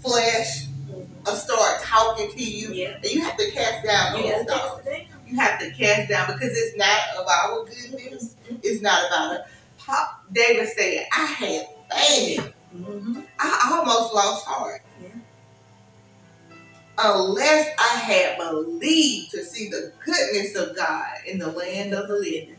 flesh 0.00 0.66
will 0.88 1.06
uh, 1.26 1.34
start 1.34 1.80
talking 1.82 2.30
to 2.30 2.42
you. 2.42 2.72
Yeah. 2.72 2.96
And 2.96 3.04
you 3.06 3.22
have 3.22 3.36
to 3.36 3.50
cast 3.52 3.84
down 3.86 4.16
You 4.18 4.32
those 4.32 4.46
gotta 4.46 4.68
thoughts. 4.68 4.84
cast 4.84 4.88
it 4.88 5.08
down. 5.08 5.20
You 5.28 5.36
have 5.36 5.58
to 5.60 5.70
cast 5.70 6.08
down 6.08 6.26
because 6.26 6.50
it's 6.50 6.76
not 6.76 6.98
of 7.18 7.26
our 7.26 7.64
goodness. 7.64 8.34
Mm-hmm. 8.44 8.56
It's 8.62 8.82
not 8.82 9.06
about 9.06 9.34
it. 9.36 9.40
Pop, 9.78 10.24
David 10.32 10.68
said, 10.68 11.06
I 11.12 11.24
had 11.26 11.68
fainted. 11.90 12.51
Mm-hmm. 12.92 13.20
I 13.38 13.70
almost 13.72 14.14
lost 14.14 14.46
heart. 14.46 14.82
Yeah. 15.02 15.08
Unless 16.98 17.74
I 17.78 17.96
had 17.98 18.38
believed 18.38 19.30
to 19.32 19.44
see 19.44 19.68
the 19.68 19.92
goodness 20.04 20.54
of 20.56 20.76
God 20.76 21.06
in 21.26 21.38
the 21.38 21.50
land 21.50 21.94
of 21.94 22.08
the 22.08 22.14
living. 22.14 22.56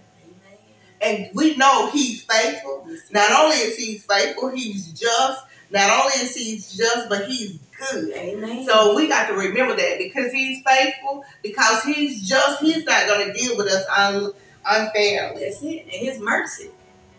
And 1.01 1.29
we 1.33 1.55
know 1.57 1.89
He's 1.91 2.23
faithful. 2.23 2.87
Not 3.11 3.31
only 3.31 3.57
is 3.57 3.75
He 3.77 3.97
faithful, 3.97 4.49
He's 4.49 4.87
just. 4.93 5.43
Not 5.69 5.89
only 5.89 6.13
is 6.25 6.35
He 6.35 6.55
just, 6.55 7.09
but 7.09 7.25
He's 7.27 7.59
good. 7.77 8.13
Amen. 8.13 8.65
So 8.65 8.95
we 8.95 9.07
got 9.07 9.27
to 9.27 9.33
remember 9.33 9.75
that 9.75 9.97
because 9.97 10.31
He's 10.31 10.63
faithful, 10.65 11.25
because 11.43 11.83
He's 11.83 12.27
just, 12.27 12.61
He's 12.61 12.85
not 12.85 13.07
going 13.07 13.27
to 13.27 13.33
deal 13.33 13.57
with 13.57 13.67
us 13.67 13.85
un- 13.97 14.31
unfairly. 14.65 15.43
that's 15.43 15.61
it. 15.61 15.81
And 15.83 15.91
His 15.91 16.19
mercy. 16.19 16.69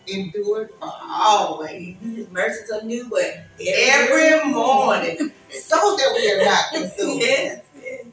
Endure 0.06 0.68
for 0.78 0.92
always. 1.02 1.96
His 2.02 2.30
mercies 2.30 2.70
are 2.70 2.82
new, 2.82 3.08
but 3.08 3.44
Every 3.60 4.44
morning. 4.52 5.32
So 5.50 5.96
that 5.96 6.12
we 6.16 6.32
are 6.32 6.44
not 6.44 6.64
consumed. 6.72 7.20
yes. 7.22 7.62
yes. 7.82 8.04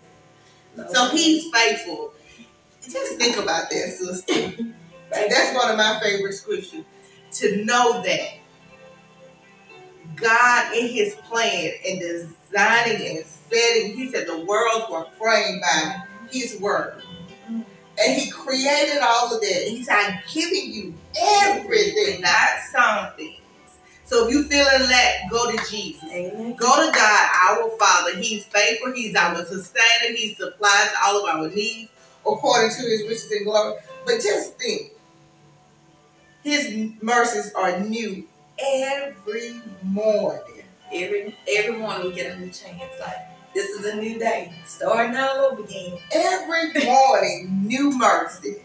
So 0.93 1.09
he's 1.09 1.51
faithful. 1.53 2.13
Just 2.83 3.17
think 3.17 3.37
about 3.37 3.69
that, 3.69 3.89
sister. 3.97 4.53
That's 5.11 5.55
one 5.55 5.69
of 5.69 5.77
my 5.77 5.99
favorite 6.01 6.33
scriptures. 6.33 6.83
To 7.33 7.63
know 7.65 8.01
that 8.03 8.29
God, 10.15 10.75
in 10.75 10.87
His 10.87 11.15
plan 11.15 11.71
and 11.87 11.99
designing 11.99 13.17
and 13.17 13.25
setting, 13.25 13.95
He 13.97 14.09
said 14.11 14.27
the 14.27 14.45
worlds 14.45 14.85
were 14.89 15.05
framed 15.17 15.61
by 15.61 16.03
His 16.31 16.59
word. 16.59 17.01
And 17.47 18.19
He 18.21 18.29
created 18.31 18.99
all 19.03 19.33
of 19.33 19.41
that. 19.41 19.63
And 19.67 19.77
He 19.77 19.83
said, 19.83 19.95
I'm 19.95 20.19
giving 20.33 20.73
you 20.73 20.93
everything, 21.19 22.21
not 22.21 22.49
some 22.71 23.13
things. 23.15 23.37
So 24.05 24.27
if 24.27 24.33
you 24.33 24.43
feeling 24.43 24.89
lack, 24.89 25.29
go 25.29 25.51
to 25.51 25.71
Jesus. 25.71 26.03
Amen. 26.11 26.55
Go 26.57 26.85
to 26.85 26.91
God, 26.91 27.29
our 27.49 27.69
Father. 27.79 28.17
He's 28.17 28.45
faithful. 28.45 28.91
He's 28.93 29.15
our 29.15 29.37
sustainer. 29.45 30.15
He 30.15 30.33
supplies 30.33 30.89
all 31.05 31.25
of 31.25 31.35
our 31.35 31.49
needs 31.49 31.89
according 32.25 32.71
to 32.71 32.81
His 32.81 33.03
riches 33.03 33.31
and 33.31 33.45
glory. 33.45 33.79
But 34.05 34.15
just 34.15 34.57
think, 34.59 34.91
His 36.43 36.91
mercies 37.01 37.53
are 37.53 37.79
new 37.79 38.27
every 38.59 39.61
morning. 39.83 40.63
Every 40.93 41.37
every 41.47 41.77
morning 41.77 42.07
we 42.07 42.13
get 42.13 42.35
a 42.35 42.39
new 42.39 42.49
chance. 42.49 42.81
Like 42.99 43.15
this 43.53 43.69
is 43.69 43.85
a 43.85 43.95
new 43.95 44.19
day. 44.19 44.51
Starting 44.65 45.15
all 45.15 45.51
over 45.51 45.63
again. 45.63 45.97
Every 46.13 46.83
morning, 46.83 47.65
new 47.65 47.97
mercy. 47.97 48.57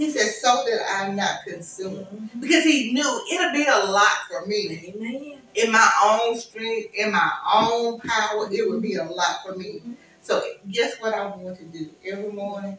He 0.00 0.10
said, 0.10 0.30
so 0.32 0.64
that 0.66 0.80
I'm 0.96 1.14
not 1.14 1.44
consumed. 1.46 2.30
Because 2.40 2.64
He 2.64 2.90
knew 2.94 3.22
it'll 3.30 3.52
be 3.52 3.66
a 3.66 3.84
lot 3.84 4.16
for 4.30 4.46
me. 4.46 4.94
Amen. 4.96 5.38
In 5.54 5.70
my 5.70 5.90
own 6.02 6.40
strength, 6.40 6.94
in 6.94 7.12
my 7.12 7.30
own 7.54 8.00
power, 8.00 8.48
it 8.50 8.66
would 8.66 8.80
be 8.80 8.94
a 8.94 9.04
lot 9.04 9.42
for 9.44 9.54
me. 9.56 9.82
So 10.22 10.42
guess 10.70 10.98
what 11.00 11.14
I'm 11.14 11.42
going 11.42 11.54
to 11.54 11.64
do 11.64 11.90
every 12.06 12.32
morning? 12.32 12.78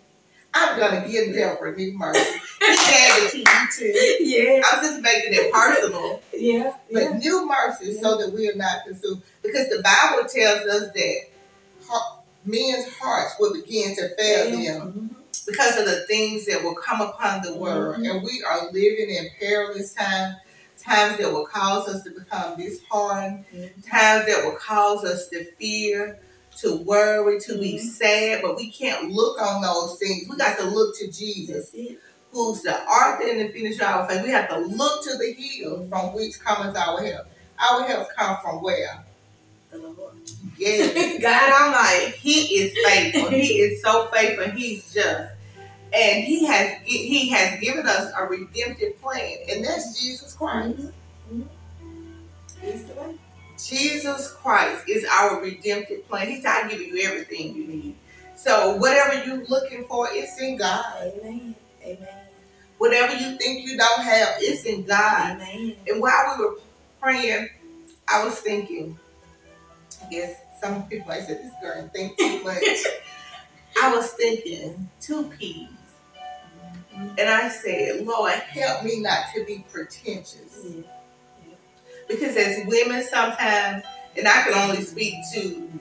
I'm 0.51 0.79
gonna 0.79 1.07
give 1.07 1.33
Deborah 1.35 1.77
new 1.77 1.95
mercy. 1.95 2.19
He 2.59 2.67
gave 2.67 3.23
it 3.23 3.31
to 3.31 3.37
you 3.37 3.67
too. 3.71 4.23
Yeah. 4.25 4.61
I'm 4.65 4.83
just 4.83 4.99
making 5.01 5.33
it 5.33 5.53
personal. 5.53 6.21
Yeah. 6.33 6.73
But 6.91 7.03
Yeah. 7.03 7.17
new 7.19 7.47
mercy 7.47 7.93
so 8.01 8.17
that 8.17 8.33
we 8.33 8.49
are 8.49 8.55
not 8.55 8.83
consumed. 8.85 9.21
Because 9.43 9.69
the 9.69 9.81
Bible 9.83 10.27
tells 10.27 10.67
us 10.67 10.91
that 10.91 11.17
men's 12.43 12.87
hearts 12.99 13.35
will 13.39 13.53
begin 13.53 13.95
to 13.95 14.09
fail 14.17 14.51
them 14.51 14.91
Mhm. 14.91 15.10
Because 15.51 15.77
of 15.77 15.85
the 15.85 16.05
things 16.07 16.45
that 16.47 16.63
will 16.63 16.75
come 16.75 17.01
upon 17.01 17.41
the 17.43 17.53
world. 17.55 17.97
Mhm. 17.97 18.09
And 18.09 18.23
we 18.23 18.43
are 18.43 18.71
living 18.71 19.09
in 19.09 19.29
perilous 19.39 19.93
times, 19.93 20.35
times 20.81 21.17
that 21.19 21.31
will 21.31 21.45
cause 21.45 21.87
us 21.87 22.03
to 22.03 22.11
become 22.11 22.57
disheartened, 22.57 23.45
Mhm. 23.53 23.89
times 23.89 24.25
that 24.27 24.43
will 24.43 24.57
cause 24.57 25.03
us 25.03 25.27
to 25.29 25.45
fear, 25.59 26.19
to 26.59 26.75
worry, 26.77 27.39
to 27.41 27.57
be 27.57 27.75
Mhm. 27.75 27.81
sad, 27.81 28.41
but 28.41 28.55
we 28.57 28.71
can't 28.71 29.11
look 29.11 29.41
on 29.41 29.61
those 29.61 29.97
things. 29.99 30.27
We 30.29 30.37
got 30.37 30.57
to 30.59 30.65
look 30.65 30.97
to 30.99 31.07
Jesus, 31.07 31.69
who's 32.31 32.61
the 32.61 32.81
author 32.83 33.27
and 33.27 33.41
the 33.41 33.49
finisher 33.49 33.83
of 33.83 34.01
our 34.01 34.09
faith. 34.09 34.23
We 34.23 34.29
have 34.31 34.49
to 34.49 34.57
look 34.57 35.03
to 35.05 35.17
the 35.17 35.33
hill 35.33 35.87
from 35.89 36.13
which 36.13 36.39
comes 36.39 36.75
our 36.75 37.01
help. 37.03 37.27
Our 37.59 37.83
help 37.83 38.09
comes 38.15 38.39
from 38.41 38.61
where? 38.63 39.03
The 39.71 39.77
Lord. 39.79 40.13
Yes. 40.57 41.19
God 41.21 41.51
Almighty. 41.61 42.17
He 42.17 42.55
is 42.59 42.73
faithful. 42.85 43.29
He 43.29 43.59
is 43.61 43.81
so 43.81 44.07
faithful. 44.13 44.51
He's 44.51 44.93
just. 44.93 45.31
And 45.93 46.23
he 46.23 46.45
has 46.45 46.77
he 46.85 47.29
has 47.29 47.59
given 47.59 47.85
us 47.87 48.11
a 48.17 48.25
redemptive 48.25 49.01
plan, 49.01 49.37
and 49.49 49.65
that's 49.65 50.01
Jesus 50.01 50.33
Christ. 50.33 50.77
Mhm. 50.77 50.93
Mhm. 51.33 51.47
He's 52.61 52.85
the. 52.85 53.15
Jesus 53.57 54.31
Christ 54.31 54.83
is 54.87 55.05
our 55.05 55.41
redemptive 55.41 56.07
plan. 56.09 56.29
He's 56.29 56.45
I 56.45 56.67
give 56.67 56.81
you 56.81 57.01
everything 57.03 57.55
you 57.55 57.67
need. 57.67 57.95
So 58.35 58.75
whatever 58.77 59.23
you're 59.23 59.45
looking 59.45 59.85
for, 59.85 60.07
it's 60.11 60.39
in 60.39 60.57
God. 60.57 61.13
Amen. 61.21 61.55
Amen. 61.83 62.07
Whatever 62.77 63.13
you 63.13 63.37
think 63.37 63.67
you 63.67 63.77
don't 63.77 64.01
have, 64.01 64.35
it's 64.39 64.65
in 64.65 64.83
God. 64.83 65.41
Amen. 65.41 65.75
And 65.87 66.01
while 66.01 66.35
we 66.37 66.45
were 66.45 66.55
praying, 66.99 67.49
I 68.07 68.23
was 68.23 68.39
thinking, 68.39 68.97
I 70.03 70.09
guess 70.09 70.35
some 70.59 70.87
people 70.87 71.11
I 71.11 71.19
said 71.21 71.43
this 71.43 71.53
girl 71.61 71.87
think 71.93 72.17
too 72.17 72.43
much. 72.43 72.63
I 73.81 73.95
was 73.95 74.11
thinking 74.13 74.89
two 74.99 75.31
P's. 75.37 75.69
And 77.17 77.29
I 77.29 77.49
said, 77.49 78.05
Lord, 78.05 78.33
help 78.33 78.83
me 78.83 78.99
not 78.99 79.25
to 79.35 79.45
be 79.45 79.65
pretentious. 79.71 80.63
Yeah. 80.63 80.83
Because 82.07 82.35
as 82.35 82.65
women 82.67 83.03
sometimes, 83.03 83.83
and 84.15 84.27
I 84.27 84.43
can 84.43 84.53
only 84.53 84.81
speak 84.81 85.15
to 85.33 85.71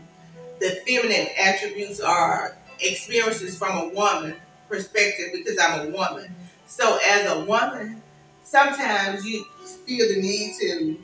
the 0.61 0.71
feminine 0.87 1.29
attributes 1.39 2.01
or 2.01 2.57
experiences 2.81 3.59
from 3.59 3.77
a 3.77 3.89
woman 3.95 4.37
perspective 4.69 5.29
because 5.33 5.59
I'm 5.59 5.89
a 5.89 5.91
woman. 5.91 6.25
Mm-hmm. 6.25 6.45
So 6.67 6.99
as 7.05 7.31
a 7.31 7.45
woman, 7.45 8.03
sometimes 8.43 9.25
you 9.25 9.45
feel 9.87 10.09
the 10.09 10.21
need 10.21 10.55
to 10.61 10.99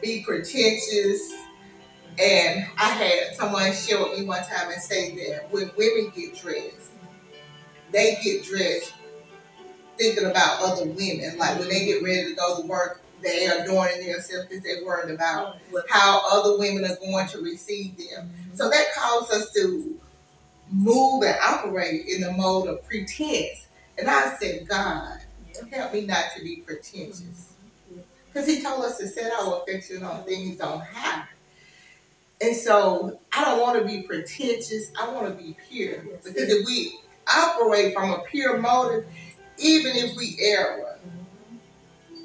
be 0.00 0.22
pretentious. 0.22 1.32
And 2.18 2.64
I 2.78 2.88
had 2.88 3.36
someone 3.36 3.72
share 3.72 4.00
with 4.02 4.18
me 4.18 4.24
one 4.24 4.42
time 4.42 4.70
and 4.70 4.80
say 4.80 5.14
that 5.16 5.52
when 5.52 5.70
women 5.76 6.12
get 6.14 6.34
dressed, 6.34 6.85
they 7.92 8.18
get 8.22 8.44
dressed 8.44 8.92
thinking 9.98 10.26
about 10.26 10.62
other 10.62 10.86
women. 10.86 11.36
Like 11.38 11.58
when 11.58 11.68
they 11.68 11.84
get 11.84 12.02
ready 12.02 12.30
to 12.30 12.34
go 12.34 12.60
to 12.60 12.66
work, 12.66 13.02
they 13.22 13.46
are 13.46 13.64
doing 13.64 14.06
themselves 14.06 14.46
because 14.46 14.62
they're 14.62 14.84
worried 14.84 15.14
about 15.14 15.58
how 15.88 16.22
other 16.30 16.58
women 16.58 16.84
are 16.84 16.96
going 16.96 17.26
to 17.28 17.38
receive 17.38 17.96
them. 17.96 18.30
So 18.54 18.64
mm-hmm. 18.64 18.70
that 18.70 18.86
causes 18.94 19.42
us 19.42 19.52
to 19.54 19.98
move 20.70 21.22
and 21.22 21.36
operate 21.42 22.06
in 22.06 22.20
the 22.20 22.32
mode 22.32 22.68
of 22.68 22.84
pretense. 22.86 23.66
And 23.98 24.08
I 24.08 24.36
said, 24.36 24.68
God, 24.68 25.20
help 25.72 25.94
me 25.94 26.02
not 26.02 26.24
to 26.36 26.42
be 26.42 26.56
pretentious. 26.56 27.54
Mm-hmm. 27.90 28.00
Because 28.32 28.46
he 28.46 28.62
told 28.62 28.84
us 28.84 28.98
to 28.98 29.08
set 29.08 29.32
our 29.32 29.62
affection 29.62 30.02
on 30.02 30.24
things 30.24 30.60
on 30.60 30.80
high. 30.80 31.24
And 32.42 32.54
so 32.54 33.18
I 33.32 33.44
don't 33.44 33.60
want 33.62 33.78
to 33.80 33.86
be 33.86 34.02
pretentious. 34.02 34.92
I 35.00 35.08
want 35.10 35.26
to 35.26 35.42
be 35.42 35.56
pure. 35.68 36.04
Yes. 36.04 36.22
Because 36.22 36.50
if 36.50 36.66
we 36.66 36.98
operate 37.34 37.94
from 37.94 38.10
a 38.10 38.20
pure 38.30 38.58
motive, 38.58 39.06
even 39.58 39.92
if 39.96 40.16
we 40.16 40.36
err, 40.40 40.98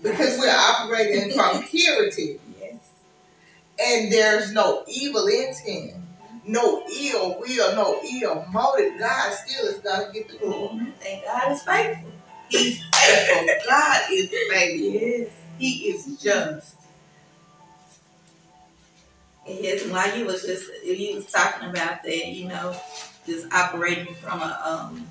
because 0.04 0.40
we're 0.40 0.50
operating 0.50 1.32
from 1.34 1.64
purity 1.70 2.40
Yes. 2.60 2.76
and 3.80 4.12
there's 4.12 4.52
no 4.52 4.84
evil 4.88 5.28
intent, 5.28 5.94
no 6.46 6.84
ill 7.00 7.40
will, 7.40 7.76
no 7.76 8.00
ill 8.04 8.46
motive, 8.52 9.00
God 9.00 9.34
still 9.34 9.66
is 9.68 9.80
going 9.80 10.08
to 10.08 10.14
get 10.14 10.30
the 10.30 10.38
glory. 10.38 10.70
Mm-hmm. 10.76 10.92
Thank 11.00 11.26
God 11.26 11.52
is 11.52 11.62
faithful. 11.64 12.12
He's 12.50 12.84
faithful. 12.84 13.48
God 13.70 14.02
is 14.12 14.30
faithful. 14.30 15.02
Yes. 15.02 15.30
He 15.58 15.70
is 15.90 16.22
just. 16.22 16.76
Yes, 19.48 19.86
while 19.88 20.16
you 20.18 20.26
was 20.26 20.44
just 20.44 20.70
you 20.84 21.16
was 21.16 21.26
talking 21.26 21.70
about 21.70 22.04
that, 22.04 22.28
you 22.28 22.48
know, 22.48 22.76
just 23.26 23.52
operating 23.54 24.14
from 24.16 24.42
a 24.42 24.62
um 24.66 25.08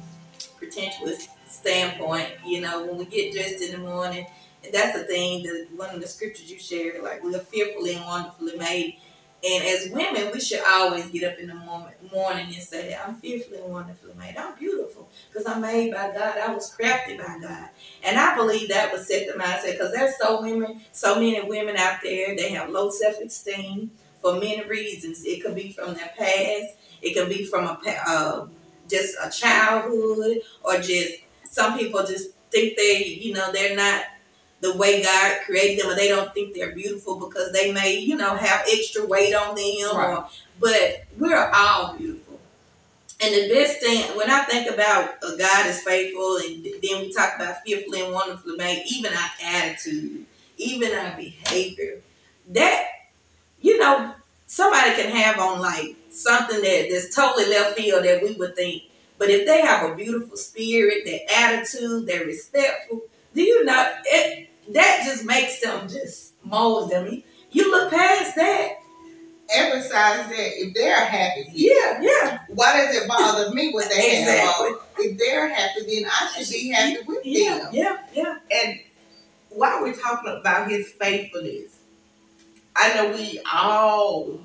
pretentious 0.57 1.29
standpoint, 1.49 2.29
you 2.47 2.61
know, 2.61 2.87
when 2.87 2.97
we 2.99 3.05
get 3.07 3.33
dressed 3.33 3.63
in 3.63 3.73
the 3.73 3.79
morning, 3.79 4.27
and 4.65 4.73
that's 4.73 4.97
the 4.99 5.05
thing 5.05 5.43
that 5.43 5.69
one 5.77 5.91
of 5.95 6.01
the 6.01 6.07
scriptures 6.07 6.51
you 6.51 6.59
shared, 6.59 7.03
like 7.03 7.23
we're 7.23 7.39
fearfully 7.39 7.95
and 7.95 8.05
wonderfully 8.05 8.57
made. 8.57 8.97
And 9.43 9.65
as 9.65 9.89
women, 9.91 10.31
we 10.35 10.41
should 10.41 10.61
always 10.69 11.07
get 11.07 11.33
up 11.33 11.39
in 11.39 11.49
the 11.49 11.55
morning, 11.55 11.95
morning 12.13 12.47
and 12.47 12.55
say, 12.57 12.95
I'm 12.95 13.15
fearfully 13.15 13.59
and 13.59 13.73
wonderfully 13.73 14.13
made. 14.19 14.37
I'm 14.37 14.55
beautiful 14.59 15.09
because 15.33 15.47
I'm 15.47 15.63
made 15.63 15.95
by 15.95 16.13
God. 16.13 16.37
I 16.37 16.53
was 16.53 16.77
crafted 16.77 17.17
by 17.19 17.39
God. 17.41 17.71
And 18.05 18.19
I 18.19 18.37
believe 18.37 18.69
that 18.69 18.93
would 18.93 19.01
set 19.01 19.27
the 19.27 19.43
mindset 19.43 19.73
because 19.73 19.93
there's 19.93 20.19
so 20.19 20.43
women, 20.43 20.83
so 20.93 21.15
many 21.15 21.41
women 21.41 21.77
out 21.79 22.01
there, 22.03 22.37
they 22.37 22.51
have 22.51 22.69
low 22.69 22.91
self-esteem 22.91 23.91
for 24.23 24.35
many 24.35 24.65
reasons. 24.65 25.25
It 25.25 25.43
could 25.43 25.55
be 25.55 25.73
from 25.73 25.95
their 25.95 26.11
past. 26.17 26.75
It 27.03 27.15
could 27.15 27.29
be 27.29 27.45
from 27.45 27.65
a 27.67 27.79
uh, 28.07 28.47
just 28.89 29.17
a 29.23 29.31
childhood, 29.31 30.41
or 30.63 30.77
just 30.79 31.15
some 31.49 31.79
people 31.79 32.01
just 32.05 32.31
think 32.51 32.77
they, 32.77 33.05
you 33.05 33.33
know, 33.33 33.53
they're 33.53 33.77
not 33.77 34.05
the 34.61 34.77
way 34.77 35.03
God 35.03 35.39
created 35.47 35.81
them, 35.81 35.91
or 35.91 35.95
they 35.95 36.09
don't 36.09 36.35
think 36.35 36.55
they're 36.55 36.75
beautiful 36.75 37.19
because 37.19 37.53
they 37.53 37.73
may, 37.73 37.99
you 37.99 38.17
know, 38.17 38.37
have 38.37 38.67
extra 38.71 39.07
weight 39.07 39.35
on 39.35 39.55
them. 39.55 39.97
Right. 39.97 40.17
Or, 40.17 40.29
but 40.59 41.05
we're 41.19 41.51
all 41.55 41.97
beautiful. 41.97 42.39
And 43.23 43.35
the 43.35 43.55
best 43.55 43.81
thing, 43.81 44.17
when 44.17 44.31
I 44.31 44.43
think 44.45 44.71
about 44.71 45.23
uh, 45.23 45.37
God 45.37 45.67
is 45.67 45.83
faithful, 45.83 46.39
and 46.39 46.65
then 46.65 47.01
we 47.01 47.13
talk 47.13 47.37
about 47.37 47.63
fearfully 47.65 48.03
and 48.03 48.13
wonderfully 48.15 48.57
made, 48.57 48.85
even 48.91 49.13
our 49.13 49.31
attitude, 49.45 50.25
even 50.57 50.93
our 50.93 51.17
behavior, 51.17 52.01
that 52.49 52.87
you 53.61 53.79
know, 53.79 54.15
somebody 54.47 54.91
can 54.95 55.11
have 55.11 55.39
on 55.39 55.61
like 55.61 55.97
something 56.11 56.61
that, 56.61 56.89
that's 56.91 57.15
totally 57.15 57.49
left 57.49 57.77
field 57.79 58.05
that 58.05 58.23
we 58.23 58.33
would 58.35 58.57
think. 58.57 58.85
But 59.19 59.31
if 59.31 59.47
they 59.47 59.61
have 59.61 59.91
a 59.91 59.95
beautiful 59.95 60.37
spirit, 60.37 61.05
their 61.05 61.21
attitude, 61.37 62.07
they're 62.07 62.25
respectful, 62.25 63.03
do 63.35 63.43
you 63.43 63.65
know 63.65 63.93
it 64.07 64.49
that 64.73 65.03
just 65.05 65.25
makes 65.25 65.61
them 65.61 65.89
just 65.89 66.35
mold 66.45 66.91
them. 66.91 67.07
You, 67.13 67.23
you 67.51 67.71
look 67.71 67.91
past 67.91 68.37
that. 68.37 68.77
Emphasize 69.53 70.29
that 70.29 70.33
if 70.37 70.75
they're 70.75 71.05
happy, 71.05 71.45
Yeah, 71.53 72.01
yeah. 72.01 72.39
why 72.51 72.85
does 72.85 72.95
it 72.95 73.09
bother 73.09 73.53
me 73.53 73.73
what 73.73 73.89
they 73.91 74.23
have 74.23 74.29
Exactly. 74.29 74.69
on? 74.69 74.79
If 74.99 75.19
they're 75.19 75.49
happy, 75.53 75.81
then 76.03 76.09
I 76.09 76.41
should 76.41 76.53
be 76.53 76.69
happy 76.69 76.99
with 77.05 77.19
Yeah, 77.27 77.59
them. 77.59 77.71
yeah, 77.73 77.97
yeah. 78.15 78.37
And 78.53 78.79
while 79.49 79.83
we're 79.83 79.95
talking 79.95 80.37
about 80.41 80.71
his 80.71 80.93
faithfulness, 80.93 81.79
I 82.77 82.95
know 82.95 83.17
we 83.17 83.41
all 83.53 84.41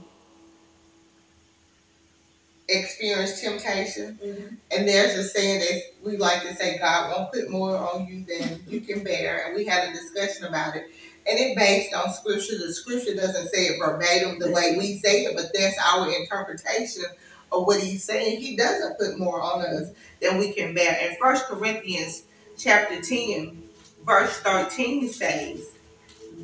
experience 2.67 3.41
temptation. 3.41 4.19
Mm-hmm. 4.23 4.55
And 4.71 4.87
there's 4.87 5.15
a 5.15 5.23
saying 5.23 5.59
that 5.59 5.81
we 6.03 6.17
like 6.17 6.41
to 6.43 6.55
say, 6.55 6.77
God 6.77 7.11
won't 7.11 7.31
put 7.31 7.49
more 7.49 7.77
on 7.77 8.07
you 8.07 8.25
than 8.25 8.61
you 8.67 8.81
can 8.81 9.03
bear. 9.03 9.45
And 9.45 9.55
we 9.55 9.65
had 9.65 9.89
a 9.89 9.93
discussion 9.93 10.45
about 10.45 10.75
it. 10.75 10.89
And 11.27 11.39
it 11.39 11.57
based 11.57 11.93
on 11.93 12.13
scripture. 12.13 12.57
The 12.57 12.73
scripture 12.73 13.15
doesn't 13.15 13.49
say 13.49 13.65
it 13.65 13.79
verbatim 13.79 14.39
the 14.39 14.51
way 14.51 14.75
we 14.77 14.97
say 14.99 15.23
it, 15.23 15.35
but 15.35 15.51
that's 15.53 15.77
our 15.79 16.11
interpretation 16.11 17.03
of 17.51 17.65
what 17.65 17.81
he's 17.81 18.03
saying. 18.03 18.41
He 18.41 18.55
doesn't 18.55 18.99
put 18.99 19.17
more 19.17 19.41
on 19.41 19.61
us 19.61 19.89
than 20.21 20.37
we 20.37 20.53
can 20.53 20.73
bear. 20.73 20.97
And 21.01 21.17
First 21.17 21.45
Corinthians 21.45 22.23
chapter 22.57 23.01
10, 23.01 23.63
verse 24.05 24.37
13 24.39 25.09
says, 25.09 25.74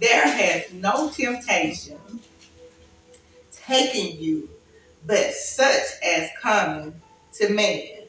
There 0.02 0.28
has 0.28 0.74
no 0.74 1.12
temptation 1.12 2.00
taken 3.52 4.20
you 4.20 4.50
but 5.06 5.34
such 5.34 5.84
as 6.04 6.30
coming 6.42 7.00
to 7.34 7.50
man. 7.50 8.06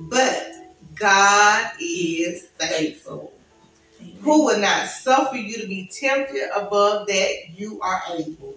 But 0.00 0.52
God 0.94 1.72
is 1.80 2.48
faithful, 2.58 3.32
who 4.20 4.46
will 4.46 4.58
not 4.58 4.88
suffer 4.88 5.36
you 5.36 5.60
to 5.60 5.66
be 5.68 5.88
tempted 5.92 6.50
above 6.56 7.06
that 7.06 7.30
you 7.54 7.80
are 7.80 8.02
able, 8.16 8.56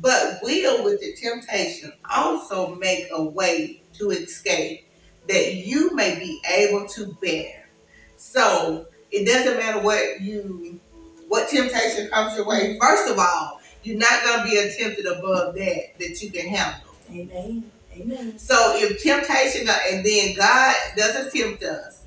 but 0.00 0.40
will 0.42 0.84
with 0.84 1.00
the 1.00 1.14
temptation 1.14 1.92
also 2.10 2.74
make 2.74 3.06
a 3.12 3.22
way 3.22 3.82
to 3.94 4.10
escape, 4.10 4.84
that 5.28 5.54
you 5.54 5.94
may 5.94 6.18
be 6.18 6.40
able 6.50 6.86
to 6.88 7.16
bear. 7.20 7.68
So 8.16 8.86
it 9.10 9.26
doesn't 9.26 9.58
matter 9.58 9.80
what 9.80 10.20
you 10.20 10.80
what 11.30 11.48
temptation 11.48 12.08
comes 12.08 12.36
your 12.36 12.44
way. 12.44 12.76
First 12.80 13.08
of 13.08 13.16
all, 13.18 13.60
you're 13.84 13.96
not 13.96 14.24
gonna 14.24 14.42
be 14.44 14.56
tempted 14.76 15.06
above 15.06 15.54
that 15.54 15.98
that 15.98 16.20
you 16.20 16.28
can 16.28 16.48
handle. 16.48 16.90
Amen. 17.08 17.70
Amen. 17.96 18.38
So 18.38 18.74
if 18.76 19.00
temptation, 19.00 19.68
and 19.90 20.04
then 20.04 20.36
God 20.36 20.74
doesn't 20.96 21.32
tempt 21.32 21.62
us. 21.62 22.02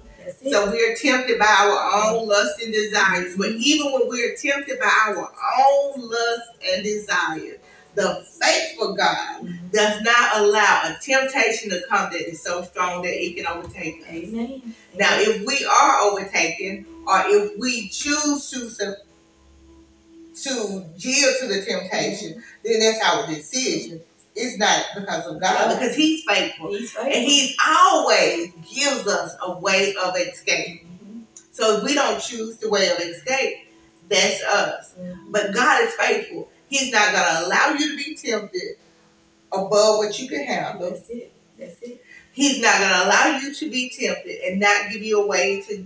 So 0.49 0.69
we're 0.71 0.95
tempted 0.95 1.39
by 1.39 1.45
our 1.45 2.15
own 2.15 2.27
lust 2.27 2.61
and 2.61 2.73
desires. 2.73 3.35
But 3.37 3.51
even 3.51 3.93
when 3.93 4.09
we're 4.09 4.35
tempted 4.35 4.77
by 4.79 4.91
our 5.07 5.31
own 5.59 6.09
lust 6.09 6.49
and 6.69 6.83
desires, 6.83 7.59
the 7.95 8.25
faithful 8.41 8.93
God 8.93 9.47
does 9.71 10.01
not 10.01 10.37
allow 10.37 10.83
a 10.85 10.97
temptation 11.01 11.69
to 11.69 11.81
come 11.89 12.11
that 12.11 12.29
is 12.29 12.41
so 12.41 12.63
strong 12.63 13.03
that 13.03 13.13
it 13.13 13.35
can 13.35 13.47
overtake 13.47 14.01
us. 14.01 14.09
Amen. 14.09 14.75
Now, 14.95 15.17
if 15.19 15.45
we 15.45 15.65
are 15.65 16.01
overtaken, 16.01 16.85
or 17.07 17.23
if 17.27 17.59
we 17.59 17.89
choose 17.89 18.49
to 18.49 18.95
to 20.43 20.85
yield 20.97 21.35
to 21.41 21.47
the 21.47 21.65
temptation, 21.65 22.43
then 22.63 22.79
that's 22.79 23.01
our 23.03 23.27
decision. 23.27 24.01
It's 24.35 24.57
not 24.57 24.83
because 24.95 25.27
of 25.27 25.39
God, 25.39 25.77
because 25.77 25.95
He's 25.95 26.23
faithful. 26.27 26.69
He's 26.71 26.91
faithful. 26.91 27.11
And 27.13 27.23
he 27.23 27.55
always 27.67 28.51
gives 28.73 29.07
us 29.07 29.35
a 29.45 29.59
way 29.59 29.93
of 30.03 30.15
escape. 30.17 30.83
Mhm. 30.85 31.23
So 31.51 31.77
if 31.77 31.83
we 31.83 31.93
don't 31.93 32.19
choose 32.21 32.57
the 32.57 32.69
way 32.69 32.89
of 32.89 32.97
escape, 32.99 33.67
that's 34.09 34.41
us. 34.43 34.91
Mhm. 34.99 35.31
But 35.31 35.53
God 35.53 35.83
is 35.87 35.93
faithful. 35.93 36.49
He's 36.67 36.91
not 36.91 37.13
gonna 37.13 37.45
allow 37.45 37.75
you 37.77 37.91
to 37.91 37.97
be 37.97 38.15
tempted 38.15 38.77
above 39.51 39.97
what 39.99 40.17
you 40.19 40.27
can 40.27 40.43
handle. 40.45 40.89
That's 40.89 41.09
it. 41.09 41.31
That's 41.59 41.81
it. 41.83 42.03
He's 42.31 42.59
not 42.59 42.79
gonna 42.79 43.05
allow 43.05 43.37
you 43.39 43.53
to 43.53 43.69
be 43.69 43.89
tempted 43.89 44.39
and 44.47 44.59
not 44.59 44.89
give 44.91 45.03
you 45.03 45.21
a 45.21 45.27
way 45.27 45.61
to 45.67 45.85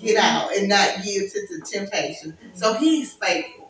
get 0.00 0.16
Mm-hmm. 0.16 0.36
out 0.36 0.56
and 0.56 0.68
not 0.68 1.04
yield 1.04 1.30
to 1.30 1.46
the 1.58 1.64
temptation. 1.64 2.36
So 2.54 2.74
he's 2.74 3.12
faithful. 3.14 3.61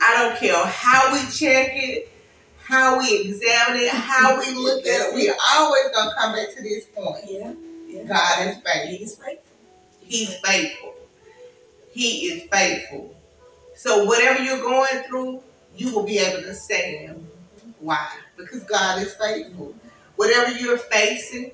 I 0.00 0.14
don't 0.22 0.36
care 0.38 0.64
how 0.64 1.12
we 1.12 1.20
check 1.30 1.70
it, 1.74 2.10
how 2.58 2.98
we 2.98 3.20
examine 3.20 3.82
it, 3.82 3.90
how 3.90 4.38
we 4.38 4.54
look 4.54 4.86
at 4.86 5.08
it. 5.08 5.14
We're 5.14 5.34
always 5.54 5.90
gonna 5.94 6.12
come 6.18 6.32
back 6.34 6.54
to 6.56 6.62
this 6.62 6.86
point. 6.86 7.24
Yeah. 7.26 7.52
Yeah. 7.88 8.04
God 8.04 8.48
is 8.48 8.56
faithful. 8.56 8.96
He's 8.96 9.14
faithful. 9.16 9.54
He's 10.02 10.34
faithful. 10.36 10.94
He 11.92 12.26
is 12.26 12.42
faithful. 12.50 13.14
So 13.74 14.04
whatever 14.04 14.42
you're 14.42 14.60
going 14.60 15.02
through, 15.04 15.42
you 15.76 15.94
will 15.94 16.04
be 16.04 16.18
able 16.18 16.42
to 16.42 16.54
stand. 16.54 17.26
Why? 17.80 18.08
Because 18.36 18.64
God 18.64 19.02
is 19.02 19.14
faithful. 19.14 19.74
Whatever 20.16 20.50
you're 20.52 20.78
facing, 20.78 21.52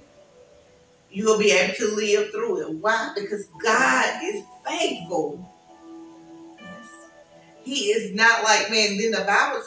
you 1.11 1.27
will 1.27 1.39
be 1.39 1.53
able 1.53 1.75
to 1.75 1.95
live 1.95 2.31
through 2.33 2.63
it. 2.63 2.75
Why? 2.77 3.13
Because 3.15 3.47
God 3.63 4.23
is 4.23 4.43
faithful. 4.67 5.49
He 7.65 7.87
is 7.87 8.15
not 8.15 8.43
like 8.45 8.71
man. 8.71 8.99
Then 8.99 9.13
the 9.13 9.25
Bible 9.27 9.63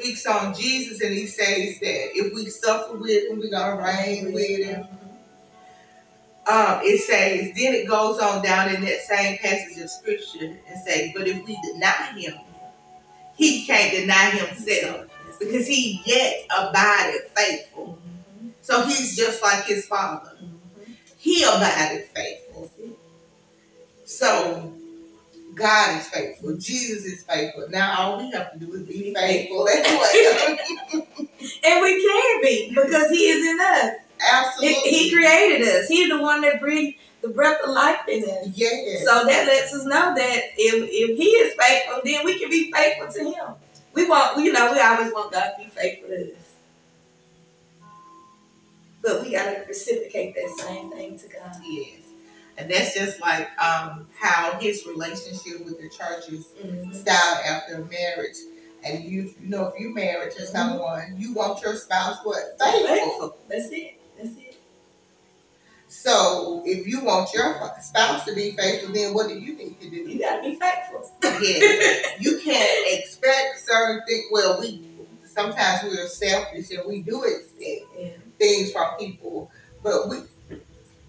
speaks 0.00 0.24
on 0.26 0.54
Jesus 0.54 1.00
and 1.00 1.12
he 1.12 1.26
says 1.26 1.78
that 1.80 2.10
if 2.14 2.34
we 2.34 2.46
suffer 2.46 2.96
with 2.96 3.30
him, 3.30 3.38
we're 3.38 3.50
gonna 3.50 3.82
reign 3.82 4.32
with 4.32 4.64
him. 4.64 4.86
Um, 6.46 6.80
it 6.82 6.98
says, 7.00 7.52
then 7.54 7.74
it 7.74 7.86
goes 7.86 8.18
on 8.18 8.42
down 8.42 8.74
in 8.74 8.80
that 8.82 9.02
same 9.02 9.38
passage 9.38 9.78
of 9.82 9.90
scripture 9.90 10.56
and 10.68 10.80
says, 10.84 11.10
but 11.14 11.28
if 11.28 11.46
we 11.46 11.56
deny 11.72 12.12
him, 12.16 12.34
he 13.36 13.66
can't 13.66 13.94
deny 13.94 14.30
himself 14.30 15.06
because 15.38 15.66
he 15.66 16.02
yet 16.04 16.46
abided 16.50 17.22
faithful. 17.36 17.98
So 18.62 18.82
he's 18.82 19.16
just 19.16 19.42
like 19.42 19.64
his 19.64 19.86
father. 19.86 20.36
He 21.18 21.44
abided 21.44 22.06
faithful. 22.14 22.70
So 24.04 24.74
God 25.54 25.98
is 25.98 26.08
faithful. 26.08 26.56
Jesus 26.56 27.04
is 27.04 27.22
faithful. 27.24 27.68
Now 27.70 27.94
all 27.98 28.18
we 28.18 28.30
have 28.32 28.52
to 28.52 28.58
do 28.58 28.72
is 28.74 28.82
be 28.82 29.14
faithful. 29.14 29.68
And 31.64 31.82
we 31.82 32.06
can 32.06 32.42
be 32.42 32.68
because 32.74 33.10
He 33.10 33.28
is 33.28 33.46
in 33.46 33.60
us. 33.60 33.94
He, 34.18 34.68
Absolutely. 34.68 34.90
he 34.90 35.10
created 35.10 35.66
us. 35.68 35.88
He's 35.88 36.08
the 36.10 36.20
one 36.20 36.42
that 36.42 36.60
breathed 36.60 36.98
the 37.22 37.28
breath 37.28 37.60
of 37.64 37.70
life 37.70 38.00
in 38.08 38.24
us. 38.24 38.48
Yes. 38.54 39.04
So 39.04 39.24
that 39.24 39.46
lets 39.46 39.72
us 39.74 39.84
know 39.84 40.14
that 40.14 40.40
if 40.56 40.88
if 40.90 41.18
He 41.18 41.24
is 41.24 41.54
faithful, 41.58 42.00
then 42.04 42.24
we 42.24 42.38
can 42.38 42.50
be 42.50 42.70
faithful 42.72 43.08
to 43.12 43.24
Him. 43.30 43.54
We 43.94 44.08
want, 44.08 44.38
you 44.38 44.52
know, 44.52 44.72
we 44.72 44.80
always 44.80 45.12
want 45.12 45.32
God 45.32 45.52
to 45.56 45.64
be 45.64 45.70
faithful 45.70 46.08
to 46.08 46.32
us. 46.32 46.54
But 49.02 49.22
we 49.22 49.32
gotta 49.32 49.64
reciprocate 49.66 50.34
that 50.34 50.50
same 50.58 50.90
thing 50.90 51.18
to 51.18 51.28
God. 51.28 51.56
Yes. 51.64 51.99
And 52.60 52.70
that's 52.70 52.94
just 52.94 53.20
like 53.20 53.48
um, 53.58 54.06
how 54.18 54.58
his 54.60 54.86
relationship 54.86 55.64
with 55.64 55.80
the 55.80 55.88
church 55.88 56.28
is 56.28 56.46
Mhm. 56.62 56.94
styled 56.94 57.38
after 57.46 57.78
marriage. 57.86 58.36
And 58.84 59.02
you, 59.04 59.34
you 59.40 59.48
know, 59.48 59.68
if 59.68 59.80
you're 59.80 59.94
married 59.94 60.32
to 60.32 60.42
Mhm. 60.42 60.52
someone, 60.52 61.16
you 61.18 61.32
want 61.32 61.62
your 61.62 61.74
spouse 61.76 62.18
what? 62.22 62.58
Faithful. 62.60 63.36
That's 63.48 63.68
it. 63.70 63.94
That's 64.16 64.36
it. 64.36 64.56
So 65.88 66.62
if 66.66 66.86
you 66.86 67.00
want 67.04 67.32
your 67.34 67.58
spouse 67.82 68.24
to 68.26 68.34
be 68.34 68.52
faithful, 68.52 68.92
then 68.92 69.12
what 69.14 69.28
do 69.28 69.38
you 69.38 69.54
need 69.56 69.80
to 69.80 69.86
You 69.88 70.04
do? 70.04 70.10
You 70.12 70.18
gotta 70.20 70.42
be 70.42 70.54
faithful. 70.54 71.10
Yes. 71.40 72.16
you 72.20 72.38
can't 72.40 72.98
expect 72.98 73.60
certain 73.66 74.02
things. 74.06 74.24
Well, 74.30 74.60
we 74.60 74.82
sometimes 75.24 75.82
we're 75.84 76.06
selfish 76.08 76.70
and 76.70 76.86
we 76.86 77.02
do 77.02 77.22
expect 77.24 77.96
Yeah. 77.98 78.10
things 78.38 78.70
from 78.72 78.96
people, 78.98 79.50
but 79.82 80.08
we 80.08 80.18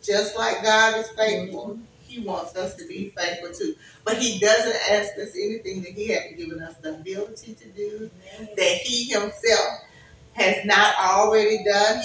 just 0.01 0.37
like 0.37 0.63
God 0.63 0.99
is 0.99 1.09
faithful, 1.09 1.69
mm-hmm. 1.69 1.83
He 2.11 2.19
wants 2.19 2.57
us 2.57 2.75
to 2.75 2.85
be 2.87 3.13
faithful 3.17 3.53
too. 3.53 3.73
But 4.03 4.17
He 4.17 4.37
doesn't 4.39 4.75
ask 4.91 5.17
us 5.17 5.33
anything 5.35 5.81
that 5.83 5.91
He 5.91 6.09
hasn't 6.09 6.37
given 6.37 6.61
us 6.61 6.75
the 6.77 6.95
ability 6.95 7.53
to 7.55 7.69
do, 7.69 8.11
that 8.57 8.77
He 8.83 9.05
Himself 9.05 9.81
has 10.33 10.65
not 10.65 10.95
already 10.97 11.63
done. 11.63 12.01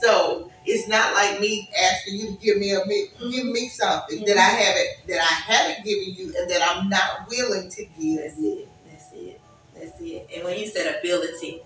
So 0.00 0.50
it's 0.64 0.88
not 0.88 1.14
like 1.14 1.40
me 1.40 1.68
asking 1.80 2.14
you 2.16 2.26
to 2.26 2.32
give 2.34 2.58
me 2.58 2.72
a 2.72 2.84
give 2.84 3.46
me 3.46 3.68
something 3.68 4.24
that 4.24 4.36
I 4.36 4.40
mm-hmm. 4.40 4.62
haven't 4.62 4.88
that 5.08 5.20
I 5.20 5.52
haven't 5.52 5.84
given 5.84 6.14
you 6.14 6.34
and 6.38 6.50
that 6.50 6.62
I'm 6.62 6.88
not 6.88 7.28
willing 7.28 7.68
to 7.68 7.84
give. 7.98 8.20
That's 8.20 8.38
it. 8.38 8.68
That's 8.88 9.12
it. 9.12 9.40
That's 9.74 10.00
it. 10.00 10.28
And 10.34 10.44
when 10.44 10.58
you 10.58 10.66
said 10.66 10.96
ability, 10.98 11.62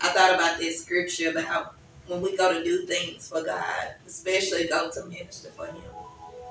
I 0.00 0.08
thought 0.08 0.34
about 0.34 0.58
this 0.58 0.82
scripture 0.82 1.30
about 1.30 1.74
when 2.10 2.20
we 2.22 2.36
go 2.36 2.52
to 2.52 2.64
do 2.64 2.86
things 2.86 3.28
for 3.28 3.42
God, 3.42 3.94
especially 4.06 4.66
go 4.66 4.90
to 4.90 5.04
minister 5.06 5.48
for 5.50 5.66
Him. 5.66 5.76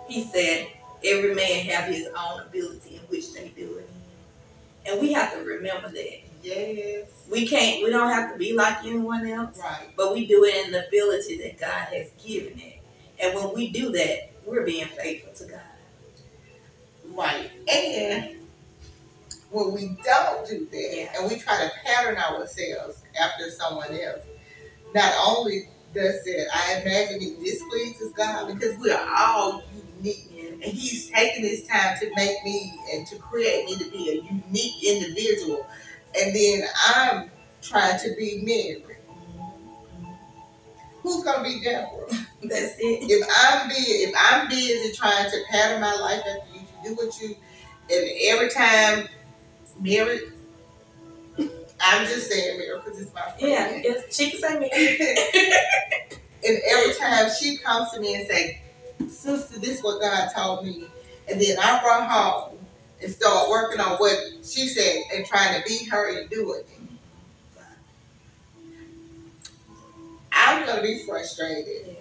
He 0.08 0.24
said, 0.24 0.68
"Every 1.04 1.36
man 1.36 1.66
have 1.66 1.94
his 1.94 2.08
own 2.08 2.42
ability 2.42 2.96
in 2.96 3.02
which 3.10 3.34
they 3.34 3.50
do 3.50 3.78
it." 3.78 3.90
And 4.86 5.02
we 5.02 5.12
have 5.14 5.34
to 5.34 5.40
remember 5.44 5.90
that 5.90 6.20
Yes. 6.42 7.10
we 7.30 7.46
can't. 7.46 7.84
We 7.84 7.90
don't 7.90 8.10
have 8.10 8.32
to 8.32 8.38
be 8.38 8.54
like 8.54 8.78
anyone 8.86 9.28
else, 9.28 9.58
Right. 9.58 9.90
but 9.98 10.14
we 10.14 10.26
do 10.26 10.46
it 10.46 10.66
in 10.66 10.72
the 10.72 10.88
ability 10.88 11.38
that 11.44 11.58
God 11.60 11.94
has 11.94 12.10
given 12.26 12.58
it. 12.60 12.80
And 13.20 13.36
when 13.36 13.54
we 13.54 13.70
do 13.70 13.92
that, 13.92 14.30
we're 14.46 14.64
being 14.64 14.88
faithful 14.88 15.34
to 15.34 15.44
God. 15.52 15.60
Right. 17.04 17.52
And 17.68 18.48
when 19.52 19.74
we 19.74 19.98
don't 20.06 20.48
do 20.48 20.66
that 20.72 20.96
Yeah. 20.96 21.20
and 21.20 21.30
we 21.30 21.38
try 21.38 21.62
to 21.62 21.72
pattern 21.84 22.16
ourselves 22.18 23.00
after 23.20 23.52
someone 23.52 23.92
else, 24.00 24.22
not 24.94 25.14
only 25.26 25.70
does 25.94 26.26
it, 26.26 26.48
I 26.54 26.82
imagine 26.82 27.22
it 27.22 27.44
displeases 27.44 28.14
God 28.14 28.54
because 28.54 28.78
we 28.80 28.92
are 28.92 29.08
all 29.18 29.64
unique. 29.98 30.26
And 30.62 30.64
He's 30.64 31.10
taking 31.10 31.44
His 31.44 31.68
time 31.68 31.98
to 32.00 32.12
make 32.16 32.44
me 32.44 32.74
and 32.94 33.08
to 33.08 33.18
create 33.18 33.66
me 33.66 33.78
to 33.78 33.92
be 33.92 34.10
a 34.10 34.34
unique 34.34 34.84
individual. 34.84 35.66
And 36.20 36.36
then 36.36 36.64
I'm 36.96 37.32
trying 37.62 38.00
to 38.00 38.16
be 38.18 38.42
Mary. 38.44 38.98
Who's 41.02 41.24
gonna 41.24 41.44
be 41.44 41.62
Deborah? 41.64 42.08
That's 42.44 42.76
it. 42.78 42.80
if 43.10 43.28
I'm 43.44 43.70
busy, 43.70 43.92
if 44.04 44.16
I'm 44.18 44.50
busy 44.50 44.94
trying 44.96 45.30
to 45.30 45.38
pattern 45.50 45.82
my 45.82 45.96
life 45.96 46.20
after 46.20 46.54
you 46.54 46.60
to 46.62 46.90
do 46.90 46.96
what 46.96 47.22
you, 47.22 47.36
and 47.92 48.10
every 48.28 48.50
time, 48.50 49.08
Mary, 49.80 50.20
I'm 51.82 52.06
just 52.08 52.30
saying 52.30 52.62
because 52.84 53.00
it's 53.00 53.14
my 53.14 53.22
friend. 53.22 53.36
Yeah, 53.40 53.68
it's, 53.72 54.16
she 54.16 54.32
can 54.32 54.40
say 54.40 54.60
me. 54.60 54.70
And 56.48 56.58
every 56.70 56.94
time 56.96 57.30
she 57.38 57.58
comes 57.58 57.92
to 57.92 58.00
me 58.00 58.16
and 58.16 58.28
say, 58.28 58.62
"Sister, 59.10 59.60
this 59.60 59.80
is 59.80 59.84
what 59.84 60.00
God 60.00 60.30
told 60.36 60.66
me," 60.66 60.86
and 61.30 61.40
then 61.40 61.58
I 61.62 61.84
run 61.84 62.10
home 62.10 62.58
and 63.02 63.12
start 63.12 63.50
working 63.50 63.82
on 63.82 63.98
what 63.98 64.18
she 64.44 64.68
said 64.68 65.04
and 65.14 65.26
trying 65.26 65.62
to 65.62 65.68
be 65.68 65.86
her 65.86 66.18
and 66.18 66.30
do 66.30 66.54
it. 66.54 66.68
I'm 70.32 70.66
gonna 70.66 70.82
be 70.82 71.04
frustrated 71.06 71.98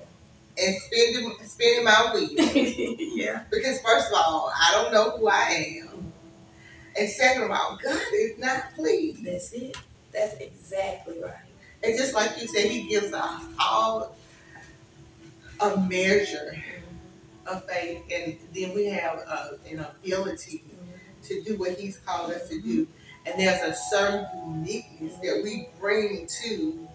and 0.56 0.76
spending 0.82 1.34
spending 1.44 1.84
my 1.84 2.12
week. 2.14 2.32
yeah. 3.16 3.42
Because 3.50 3.80
first 3.80 4.08
of 4.08 4.14
all, 4.14 4.52
I 4.54 4.72
don't 4.72 4.92
know 4.92 5.16
who 5.16 5.28
I 5.28 5.82
am. 5.82 5.97
And 6.98 7.08
second 7.08 7.44
of 7.44 7.50
all, 7.52 7.78
God 7.82 8.02
is 8.14 8.38
not 8.38 8.74
pleased. 8.74 9.24
That's 9.24 9.52
it. 9.52 9.76
That's 10.12 10.34
exactly 10.40 11.20
right. 11.22 11.34
And 11.84 11.96
just 11.96 12.14
like 12.14 12.40
you 12.40 12.48
said, 12.48 12.66
He 12.66 12.88
gives 12.88 13.12
us 13.12 13.44
all 13.60 14.16
a 15.60 15.76
measure 15.76 16.60
of 17.46 17.64
faith, 17.64 18.02
and 18.12 18.36
then 18.54 18.74
we 18.74 18.86
have 18.86 19.22
uh, 19.26 19.48
an 19.70 19.80
ability 19.80 20.64
to 21.24 21.42
do 21.44 21.56
what 21.56 21.78
He's 21.78 21.98
called 21.98 22.32
us 22.32 22.48
to 22.48 22.60
do. 22.60 22.86
And 23.26 23.38
there's 23.38 23.62
a 23.62 23.74
certain 23.74 24.26
uniqueness 24.46 25.14
that 25.16 25.40
we 25.44 25.68
bring 25.78 26.26
to 26.42 26.88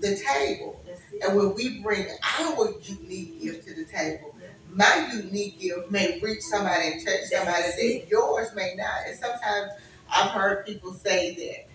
the 0.00 0.16
table. 0.16 0.80
And 1.22 1.36
when 1.36 1.54
we 1.54 1.80
bring 1.80 2.06
our 2.40 2.72
unique 2.82 3.42
gift 3.42 3.66
to 3.68 3.74
the 3.74 3.84
table, 3.84 4.34
my 4.72 5.10
unique 5.12 5.60
gift 5.60 5.90
may 5.90 6.20
reach 6.20 6.42
somebody 6.42 6.88
and 6.92 7.04
touch 7.04 7.22
somebody 7.30 7.62
That's 7.62 7.76
that 7.76 8.06
yours 8.08 8.48
may 8.54 8.74
not. 8.76 9.06
And 9.06 9.18
sometimes 9.18 9.72
I've 10.12 10.30
heard 10.30 10.66
people 10.66 10.92
say 10.92 11.34
that 11.34 11.66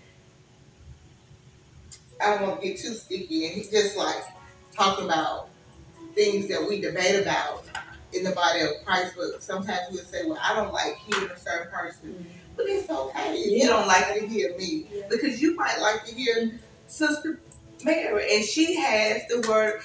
I 2.24 2.34
don't 2.34 2.48
want 2.48 2.62
to 2.62 2.68
get 2.68 2.78
too 2.78 2.94
sticky, 2.94 3.46
and 3.46 3.54
he's 3.54 3.70
just 3.70 3.96
like 3.96 4.22
talking 4.74 5.06
about 5.06 5.48
things 6.14 6.48
that 6.48 6.66
we 6.68 6.80
debate 6.80 7.20
about 7.20 7.64
in 8.12 8.22
the 8.22 8.30
body 8.30 8.60
of 8.60 8.70
Christ. 8.84 9.14
But 9.16 9.42
sometimes 9.42 9.80
we'll 9.90 10.04
say, 10.04 10.24
"Well, 10.26 10.38
I 10.40 10.54
don't 10.54 10.72
like 10.72 10.96
hearing 10.98 11.30
a 11.30 11.38
certain 11.38 11.72
person," 11.72 12.10
mm-hmm. 12.10 12.28
but 12.56 12.66
it's 12.68 12.88
okay 12.88 13.34
if 13.34 13.62
you 13.62 13.68
don't 13.68 13.88
like 13.88 14.14
to 14.14 14.26
hear 14.26 14.56
me 14.56 14.86
Yeah. 14.92 15.06
because 15.10 15.42
you 15.42 15.56
might 15.56 15.80
like 15.80 16.04
to 16.06 16.14
hear 16.14 16.60
Sister 16.86 17.40
Mary, 17.84 18.36
and 18.36 18.44
she 18.44 18.76
has 18.76 19.22
the 19.28 19.46
word. 19.48 19.82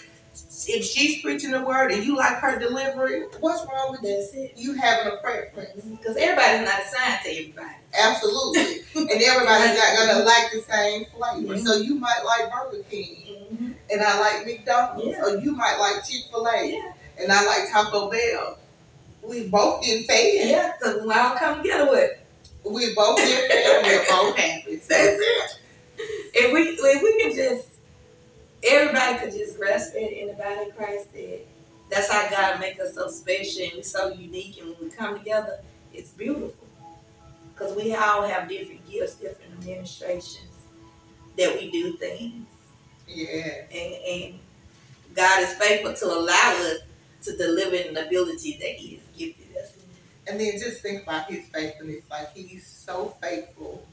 If 0.67 0.83
she's 0.85 1.21
preaching 1.21 1.51
the 1.51 1.61
word 1.63 1.91
and 1.91 2.03
you 2.03 2.15
like 2.17 2.37
her 2.37 2.59
delivery, 2.59 3.23
what's 3.39 3.65
wrong 3.65 3.91
with 3.91 4.01
that? 4.01 4.29
it. 4.33 4.53
you 4.55 4.73
having 4.73 5.13
a 5.13 5.17
preference? 5.17 5.83
Because 5.83 6.17
everybody's 6.17 6.67
not 6.67 6.81
assigned 6.81 7.19
to 7.23 7.29
everybody. 7.31 7.75
Absolutely. 7.97 8.81
and 8.95 9.21
everybody's 9.21 9.77
not 9.77 9.97
gonna 9.97 10.23
like 10.25 10.51
the 10.51 10.61
same 10.69 11.05
flavor. 11.05 11.55
Mhm. 11.55 11.65
So 11.65 11.75
you 11.77 11.95
might 11.95 12.21
like 12.25 12.51
Burger 12.51 12.83
King 12.89 13.47
Mhm. 13.53 13.73
and 13.91 14.01
I 14.01 14.19
like 14.19 14.45
McDonald's. 14.45 15.05
Yeah. 15.07 15.23
Or 15.23 15.37
you 15.37 15.51
might 15.53 15.77
like 15.77 16.05
Chick-fil-A 16.05 16.71
Yeah. 16.71 16.91
and 17.19 17.31
I 17.31 17.45
like 17.45 17.71
Taco 17.71 18.09
Bell. 18.11 18.57
We 19.23 19.47
both 19.47 19.83
get 19.83 20.05
fed. 20.05 20.49
Yeah, 20.49 20.73
because 20.79 21.01
we 21.03 21.13
all 21.13 21.35
come 21.35 21.61
together 21.61 21.89
with. 21.89 22.11
We 22.63 22.93
both 22.93 23.17
get 23.17 23.51
fed. 23.51 23.83
We're 23.83 24.05
both 24.09 24.37
happy. 24.37 24.79
So 24.79 24.85
That's 24.89 25.17
it. 25.19 25.59
If 26.33 26.53
we 26.53 26.61
if 26.61 27.01
we 27.01 27.21
can 27.23 27.35
just 27.35 27.66
everybody 28.63 29.19
could 29.19 29.33
just 29.33 29.57
grasp 29.57 29.93
it 29.95 30.13
in 30.13 30.27
the 30.27 30.33
body 30.33 30.69
of 30.69 30.75
Christ 30.77 31.13
that 31.13 31.45
that's 31.89 32.11
how 32.11 32.29
God 32.29 32.59
make 32.59 32.79
us 32.79 32.95
so 32.95 33.07
special 33.09 33.65
and 33.75 33.85
so 33.85 34.11
unique 34.11 34.59
and 34.59 34.69
when 34.75 34.89
we 34.89 34.95
come 34.95 35.17
together, 35.17 35.59
it's 35.93 36.11
beautiful. 36.11 36.53
Because 37.53 37.75
we 37.75 37.95
all 37.95 38.23
have 38.27 38.49
different 38.49 38.87
gifts, 38.89 39.15
different 39.15 39.53
administrations 39.53 40.41
that 41.37 41.55
we 41.55 41.71
do 41.71 41.97
things. 41.97 42.45
yeah. 43.07 43.63
And 43.71 43.93
and 44.07 44.39
God 45.15 45.41
is 45.41 45.53
faithful 45.53 45.93
to 45.93 46.05
allow 46.05 46.51
us 46.61 46.79
to 47.23 47.37
deliver 47.37 47.75
in 47.75 47.93
the 47.95 48.05
ability 48.07 48.57
that 48.61 48.75
He 48.75 48.95
has 48.95 49.03
gifted 49.17 49.57
us. 49.57 49.73
And 50.27 50.39
then 50.39 50.53
just 50.59 50.81
think 50.81 51.03
about 51.03 51.31
his 51.31 51.45
faithfulness. 51.47 52.03
Like 52.11 52.35
he's 52.35 52.67
so 52.67 53.15
faithful. 53.21 53.86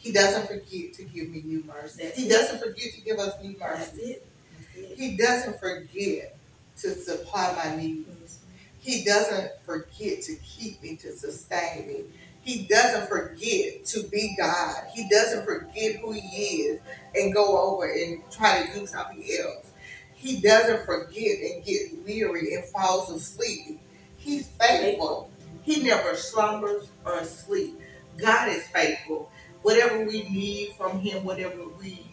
He 0.00 0.12
doesn't 0.12 0.46
forget 0.46 0.94
to 0.94 1.04
give 1.04 1.28
me 1.28 1.42
new 1.44 1.62
mercy. 1.64 2.04
That's 2.04 2.16
He 2.16 2.24
it. 2.26 2.30
doesn't 2.30 2.58
forget 2.58 2.94
to 2.94 3.00
give 3.02 3.18
us 3.18 3.34
new 3.42 3.54
That's 3.58 3.94
mercy. 3.94 4.02
it. 4.12 4.26
That's 4.74 4.90
it. 4.92 4.98
He 4.98 5.16
doesn't 5.16 5.60
forget 5.60 6.36
to 6.78 6.94
supply 6.94 7.52
my 7.54 7.76
needs. 7.76 8.08
Mm-hmm. 8.08 8.56
He 8.80 9.04
doesn't 9.04 9.50
forget 9.66 10.22
to 10.22 10.36
keep 10.36 10.82
me, 10.82 10.96
to 10.96 11.12
sustain 11.12 11.86
me. 11.86 12.04
He 12.40 12.62
doesn't 12.64 13.08
forget 13.10 13.84
to 13.86 14.02
be 14.04 14.34
God. 14.38 14.84
He 14.94 15.06
doesn't 15.10 15.44
forget 15.44 15.96
who 15.96 16.12
He 16.12 16.20
is 16.62 16.80
and 17.14 17.34
go 17.34 17.60
over 17.74 17.90
and 17.92 18.22
try 18.30 18.66
to 18.66 18.72
do 18.80 18.86
something 18.86 19.22
else. 19.38 19.66
He 20.14 20.40
doesn't 20.40 20.86
forget 20.86 21.38
and 21.40 21.64
get 21.64 22.04
weary 22.06 22.54
and 22.54 22.64
falls 22.64 23.10
asleep. 23.10 23.78
He's 24.16 24.48
faithful. 24.48 25.30
He 25.62 25.82
never 25.82 26.16
slumbers 26.16 26.88
or 27.04 27.22
sleep. 27.24 27.78
God 28.16 28.48
is 28.48 28.62
faithful. 28.68 29.30
Whatever 29.62 30.04
we 30.04 30.22
need 30.24 30.72
from 30.76 31.00
Him, 31.00 31.24
whatever 31.24 31.68
we 31.80 32.06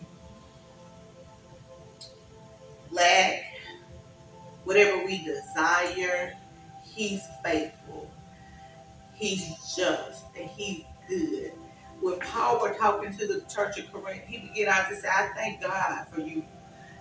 lack, 2.91 3.43
whatever 4.63 5.05
we 5.05 5.23
desire, 5.23 6.36
He's 6.83 7.21
faithful. 7.43 8.10
He's 9.15 9.47
just 9.75 10.25
and 10.38 10.49
He's 10.49 10.83
good. 11.07 11.53
When 12.01 12.19
Paul 12.19 12.62
were 12.62 12.73
talking 12.73 13.15
to 13.17 13.27
the 13.27 13.41
church 13.53 13.79
of 13.79 13.91
Corinth, 13.91 14.23
he 14.27 14.38
began 14.38 14.67
out 14.67 14.89
to 14.89 14.95
say, 14.95 15.07
I 15.07 15.31
thank 15.36 15.62
God 15.62 16.05
for 16.12 16.21
you. 16.21 16.43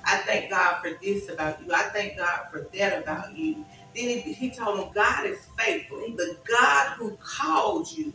I 0.04 0.18
thank 0.18 0.50
God 0.50 0.80
for 0.82 0.90
this 1.02 1.28
about 1.28 1.62
you. 1.62 1.72
I 1.72 1.82
thank 1.82 2.16
God 2.16 2.46
for 2.50 2.66
that 2.74 3.02
about 3.02 3.37
you. 3.37 3.64
Then 3.94 4.09
he, 4.09 4.32
he 4.32 4.50
told 4.50 4.78
them, 4.78 4.88
God 4.94 5.26
is 5.26 5.38
faithful. 5.59 5.98
The 6.16 6.38
God 6.48 6.92
who 6.96 7.16
called 7.20 7.90
you 7.90 8.12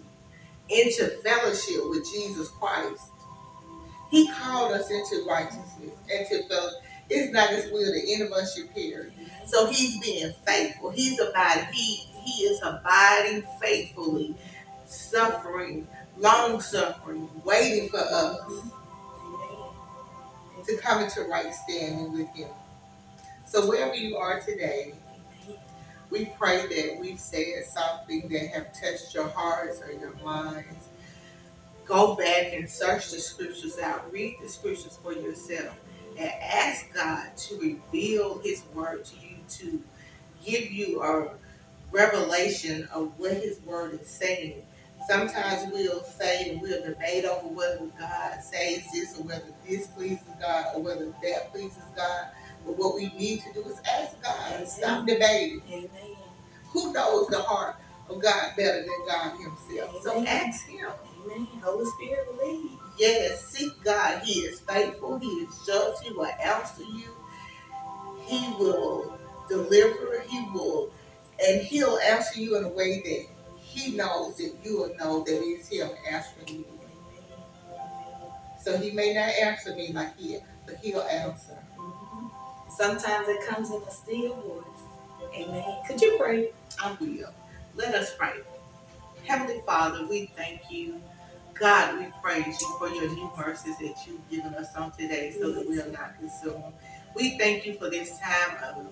into 0.71 1.07
fellowship 1.23 1.89
with 1.89 2.09
Jesus 2.11 2.49
Christ. 2.49 3.09
He 4.09 4.29
called 4.29 4.73
us 4.73 4.89
into 4.89 5.25
righteousness, 5.27 5.95
into 6.09 6.47
fellowship. 6.47 6.81
It's 7.09 7.33
not 7.33 7.49
his 7.49 7.71
will 7.71 7.91
that 7.91 8.01
any 8.07 8.21
of 8.21 8.31
us 8.31 8.55
should 8.55 8.73
perish. 8.73 9.13
So 9.45 9.67
he's 9.67 9.99
being 9.99 10.33
faithful. 10.45 10.91
He's 10.91 11.19
abiding. 11.19 11.67
He 11.73 12.07
he 12.23 12.43
is 12.43 12.61
abiding 12.63 13.43
faithfully, 13.61 14.35
suffering, 14.85 15.87
long 16.17 16.61
suffering, 16.61 17.29
waiting 17.43 17.89
for 17.89 17.99
us 17.99 18.39
to 20.67 20.77
come 20.77 21.03
into 21.03 21.23
right 21.23 21.53
standing 21.53 22.13
with 22.13 22.27
him. 22.29 22.49
So 23.45 23.67
wherever 23.67 23.95
you 23.95 24.17
are 24.17 24.39
today, 24.39 24.93
we 26.11 26.25
pray 26.37 26.67
that 26.67 26.99
we've 26.99 27.19
said 27.19 27.65
something 27.65 28.27
that 28.29 28.47
have 28.49 28.79
touched 28.79 29.15
your 29.15 29.29
hearts 29.29 29.81
or 29.81 29.93
your 29.93 30.13
minds. 30.23 30.89
Go 31.85 32.15
back 32.15 32.53
and 32.53 32.69
search 32.69 33.11
the 33.11 33.19
scriptures 33.19 33.79
out. 33.79 34.11
Read 34.11 34.35
the 34.41 34.49
scriptures 34.49 34.99
for 35.01 35.13
yourself 35.13 35.75
and 36.17 36.29
ask 36.41 36.93
God 36.93 37.35
to 37.37 37.57
reveal 37.57 38.39
his 38.39 38.63
word 38.73 39.05
to 39.05 39.15
you, 39.15 39.37
to 39.49 39.81
give 40.45 40.69
you 40.71 41.01
a 41.01 41.31
revelation 41.91 42.87
of 42.93 43.17
what 43.17 43.33
his 43.33 43.61
word 43.61 43.99
is 43.99 44.07
saying. 44.07 44.65
Sometimes 45.07 45.71
we'll 45.73 46.03
say 46.03 46.51
and 46.51 46.61
we'll 46.61 46.83
debate 46.83 47.25
over 47.25 47.47
whether 47.47 47.85
God 47.99 48.41
says 48.43 48.83
this 48.93 49.17
or 49.17 49.23
whether 49.23 49.53
this 49.67 49.87
pleases 49.87 50.23
God 50.39 50.65
or 50.75 50.81
whether 50.81 51.05
that 51.23 51.51
pleases 51.51 51.83
God. 51.95 52.27
But 52.65 52.77
what 52.77 52.95
we 52.95 53.07
need 53.17 53.41
to 53.41 53.53
do 53.53 53.67
is 53.69 53.79
ask 53.89 54.21
God. 54.23 54.53
and 54.59 54.67
Stop 54.67 55.07
debating. 55.07 55.61
Amen. 55.71 55.89
Who 56.71 56.93
knows 56.93 57.27
the 57.27 57.41
heart 57.41 57.75
of 58.09 58.21
God 58.21 58.51
better 58.57 58.81
than 58.81 59.07
God 59.07 59.37
Himself? 59.39 60.01
So 60.03 60.11
Amen. 60.17 60.27
ask 60.27 60.67
Him. 60.67 60.89
Amen. 61.25 61.47
Holy 61.63 61.85
Spirit 61.85 62.27
lead. 62.43 62.71
Yes, 62.97 63.45
seek 63.47 63.71
God. 63.83 64.21
He 64.23 64.41
is 64.41 64.59
faithful. 64.61 65.17
He 65.19 65.27
is 65.27 65.55
just. 65.65 66.03
He 66.03 66.13
will 66.13 66.25
answer 66.43 66.83
you. 66.83 67.09
He 68.25 68.53
will 68.59 69.17
deliver. 69.49 70.21
He 70.27 70.41
will, 70.53 70.91
and 71.45 71.61
He'll 71.61 71.97
answer 71.99 72.39
you 72.39 72.57
in 72.57 72.65
a 72.65 72.69
way 72.69 73.01
that 73.01 73.25
He 73.59 73.95
knows 73.95 74.37
that 74.37 74.53
you 74.63 74.77
will 74.77 74.95
know 74.97 75.23
that 75.23 75.41
it's 75.43 75.67
Him 75.69 75.89
answering 76.09 76.59
you. 76.59 76.65
So 78.63 78.77
He 78.77 78.91
may 78.91 79.13
not 79.13 79.29
answer 79.29 79.75
me 79.75 79.91
like 79.93 80.17
He, 80.17 80.37
but 80.65 80.75
He'll 80.77 81.01
answer. 81.01 81.57
Sometimes 82.77 83.27
it 83.27 83.45
comes 83.47 83.69
in 83.69 83.81
a 83.81 83.91
still 83.91 84.35
voice. 84.35 85.33
Amen. 85.35 85.63
Could 85.87 86.01
you 86.01 86.17
pray? 86.19 86.51
I 86.81 86.95
will. 86.99 87.33
Let 87.75 87.95
us 87.95 88.13
pray. 88.17 88.33
Heavenly 89.25 89.61
Father, 89.65 90.05
we 90.07 90.31
thank 90.35 90.61
you. 90.69 91.01
God, 91.53 91.99
we 91.99 92.07
praise 92.23 92.59
you 92.59 92.75
for 92.79 92.89
your 92.89 93.09
new 93.09 93.29
mercies 93.37 93.77
that 93.77 93.95
you've 94.07 94.27
given 94.29 94.55
us 94.55 94.75
on 94.75 94.91
today 94.91 95.31
so 95.39 95.51
that 95.51 95.69
we 95.69 95.79
are 95.79 95.87
not 95.89 96.17
consumed. 96.17 96.73
We 97.15 97.37
thank 97.37 97.65
you 97.65 97.75
for 97.75 97.89
this 97.89 98.17
time 98.19 98.57
of 98.63 98.87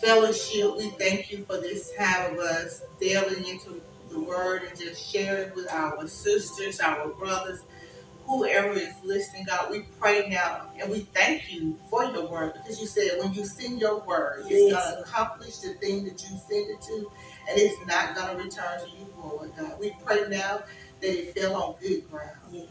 fellowship. 0.00 0.76
We 0.76 0.90
thank 0.90 1.30
you 1.32 1.44
for 1.44 1.56
this 1.56 1.92
time 1.98 2.34
of 2.34 2.38
us 2.38 2.82
delving 3.00 3.46
into 3.46 3.80
the 4.10 4.20
word 4.20 4.62
and 4.68 4.78
just 4.78 5.10
sharing 5.10 5.54
with 5.54 5.70
our 5.72 6.06
sisters, 6.06 6.80
our 6.80 7.08
brothers, 7.08 7.60
whoever 8.30 8.72
is 8.74 8.94
listening, 9.04 9.44
God. 9.44 9.70
We 9.72 9.80
pray 10.00 10.28
now 10.30 10.68
and 10.80 10.90
we 10.90 11.00
thank 11.00 11.52
you 11.52 11.76
for 11.90 12.04
your 12.04 12.28
word 12.28 12.54
because 12.54 12.80
you 12.80 12.86
said 12.86 13.18
when 13.22 13.34
you 13.34 13.44
send 13.44 13.80
your 13.80 14.00
word, 14.00 14.44
it's 14.46 14.50
Yes. 14.72 14.84
going 14.84 14.96
to 14.96 15.00
accomplish 15.10 15.58
the 15.58 15.74
thing 15.74 16.04
that 16.04 16.22
you 16.22 16.38
send 16.48 16.70
it 16.70 16.80
to 16.82 17.10
and 17.50 17.58
it's 17.58 17.76
not 17.88 18.14
going 18.14 18.36
to 18.38 18.44
return 18.44 18.80
to 18.80 18.90
you, 18.96 19.12
Lord 19.20 19.52
God. 19.58 19.80
We 19.80 19.94
pray 20.04 20.22
now 20.28 20.62
that 21.02 21.10
it 21.10 21.34
fell 21.36 21.56
on 21.56 21.74
good 21.82 22.08
ground. 22.10 22.30
Yes. 22.52 22.68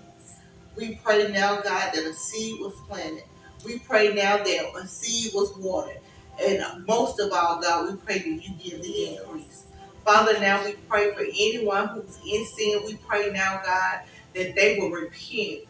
We 0.77 0.95
pray 1.03 1.29
now, 1.31 1.57
God, 1.61 1.91
that 1.93 2.05
a 2.05 2.13
seed 2.13 2.61
was 2.61 2.73
planted. 2.87 3.23
We 3.65 3.79
pray 3.79 4.13
now 4.13 4.37
that 4.37 4.65
a 4.81 4.87
seed 4.87 5.33
was 5.35 5.53
watered. 5.57 5.99
And 6.41 6.63
most 6.87 7.19
of 7.19 7.33
all, 7.33 7.61
God, 7.61 7.91
we 7.91 7.97
pray 7.97 8.19
that 8.19 8.29
you 8.29 8.53
give 8.63 8.81
the 8.81 9.15
increase. 9.17 9.65
Father, 10.05 10.39
now 10.39 10.63
we 10.65 10.73
pray 10.87 11.11
for 11.13 11.21
anyone 11.21 11.89
who's 11.89 12.17
in 12.25 12.45
sin. 12.45 12.81
We 12.85 12.95
pray 13.07 13.29
now, 13.33 13.61
God, 13.65 13.99
that 14.35 14.55
they 14.55 14.77
will 14.79 14.89
repent 14.91 15.61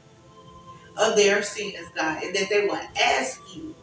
of 0.98 1.15
their 1.15 1.41
sins, 1.43 1.88
God, 1.95 2.24
and 2.24 2.36
that 2.36 2.50
they 2.50 2.65
will 2.67 2.80
ask 3.02 3.41
you 3.56 3.76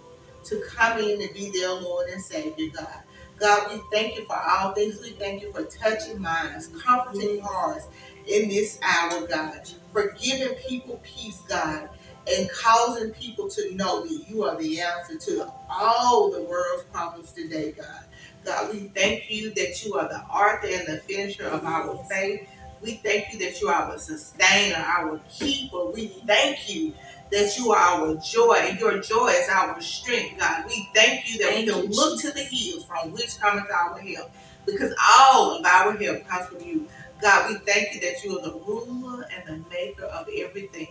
to 0.45 0.62
come 0.69 0.99
in 0.99 1.21
and 1.21 1.35
be 1.35 1.51
their 1.51 1.73
Lord 1.73 2.09
and 2.11 2.23
Savior, 2.23 2.71
God. 2.75 3.03
God, 3.39 3.73
we 3.73 3.83
thank 3.93 4.17
you 4.17 4.25
for 4.27 4.37
all 4.37 4.73
things. 4.75 5.01
We 5.03 5.11
thank 5.11 5.43
you 5.43 5.53
for 5.53 5.65
touching 5.65 6.21
minds, 6.21 6.69
comforting 6.83 7.41
hearts 7.41 7.87
in 8.27 8.49
this 8.49 8.79
hour, 8.83 9.27
God. 9.27 9.69
For 9.93 10.15
giving 10.21 10.55
people 10.57 11.01
peace, 11.05 11.43
God, 11.49 11.89
and 12.31 12.51
causing 12.51 13.12
people 13.12 13.49
to 13.51 13.75
know 13.75 14.07
that 14.07 14.25
you 14.29 14.45
are 14.45 14.57
the 14.57 14.81
answer 14.81 15.19
to 15.19 15.53
all 15.71 16.31
the 16.31 16.43
world's 16.43 16.85
problems 16.93 17.33
today, 17.33 17.73
God. 17.73 18.05
God, 18.45 18.73
we 18.73 18.89
thank 18.95 19.31
you 19.31 19.53
that 19.55 19.85
you 19.85 19.95
are 19.95 20.09
the 20.09 20.21
author 20.21 20.69
and 20.69 20.87
the 20.87 20.99
finisher 21.03 21.47
of 21.47 21.65
our 21.65 22.03
faith. 22.05 22.49
We 22.83 22.95
thank 22.95 23.33
you 23.33 23.39
that 23.41 23.61
you 23.61 23.69
are 23.69 23.91
our 23.91 23.99
sustainer, 23.99 24.77
our 24.77 25.21
keeper. 25.29 25.87
We 25.87 26.09
thank 26.27 26.73
you 26.75 26.95
that 27.33 27.57
you 27.59 27.73
are 27.73 27.79
our 27.79 28.15
joy, 28.17 28.55
and 28.61 28.79
your 28.79 29.01
joy 29.01 29.29
is 29.29 29.49
our 29.49 29.81
strength, 29.81 30.39
God. 30.39 30.65
We 30.69 30.89
thank 30.95 31.29
you 31.33 31.39
that 31.39 31.55
we 31.57 31.67
can 31.67 31.91
look 31.91 32.21
to 32.21 32.31
the 32.31 32.43
hills 32.45 32.85
from 32.85 33.12
which 33.12 33.39
cometh 33.41 33.71
our 33.71 33.99
help, 33.99 34.31
because 34.65 34.95
all 35.19 35.59
of 35.59 35.65
our 35.67 35.93
help 35.97 36.27
comes 36.29 36.47
from 36.49 36.61
you. 36.61 36.89
God, 37.21 37.51
we 37.51 37.57
thank 37.67 37.95
you 37.95 38.01
that 38.03 38.23
you 38.23 38.39
are 38.39 38.43
the 38.43 38.53
ruler 38.53 39.27
and 39.35 39.47
the 39.65 39.69
maker 39.71 40.05
of 40.05 40.29
everything. 40.37 40.89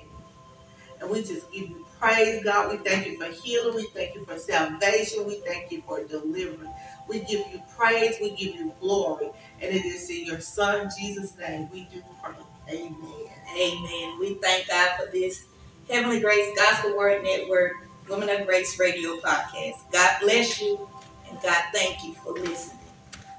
And 1.00 1.10
we 1.10 1.24
just 1.24 1.52
give 1.52 1.70
you 1.70 1.86
praise, 2.00 2.44
God. 2.44 2.72
We 2.72 2.78
thank 2.78 3.06
you 3.06 3.18
for 3.18 3.32
healing. 3.32 3.76
We 3.76 3.88
thank 3.94 4.16
you 4.16 4.26
for 4.26 4.38
salvation. 4.38 5.26
We 5.28 5.36
thank 5.46 5.72
you 5.72 5.82
for 5.86 6.04
deliverance. 6.04 6.70
We 7.08 7.20
give 7.20 7.46
you 7.52 7.62
praise. 7.78 8.16
We 8.22 8.32
give 8.32 8.56
you 8.56 8.74
glory. 8.80 9.30
And 9.62 9.74
it 9.76 9.86
is 9.86 10.10
in 10.10 10.26
your 10.26 10.42
Son, 10.42 10.90
Jesus' 10.98 11.38
name, 11.38 11.70
we 11.72 11.88
do 11.92 12.04
pray. 12.22 12.34
Amen. 12.70 12.96
Amen. 13.58 14.20
We 14.20 14.36
thank 14.36 14.68
God 14.68 14.98
for 14.98 15.12
this 15.12 15.46
Heavenly 15.90 16.20
Grace 16.20 16.56
Gospel 16.58 16.98
Word 16.98 17.24
Network 17.24 17.74
Women 18.10 18.30
of 18.30 18.46
Grace 18.48 18.80
Radio 18.80 19.18
podcast. 19.18 19.92
God 19.92 20.18
bless 20.22 20.62
you 20.62 20.90
and 21.30 21.40
God 21.42 21.64
thank 21.74 22.04
you 22.04 22.14
for 22.16 22.34
listening. 22.34 22.80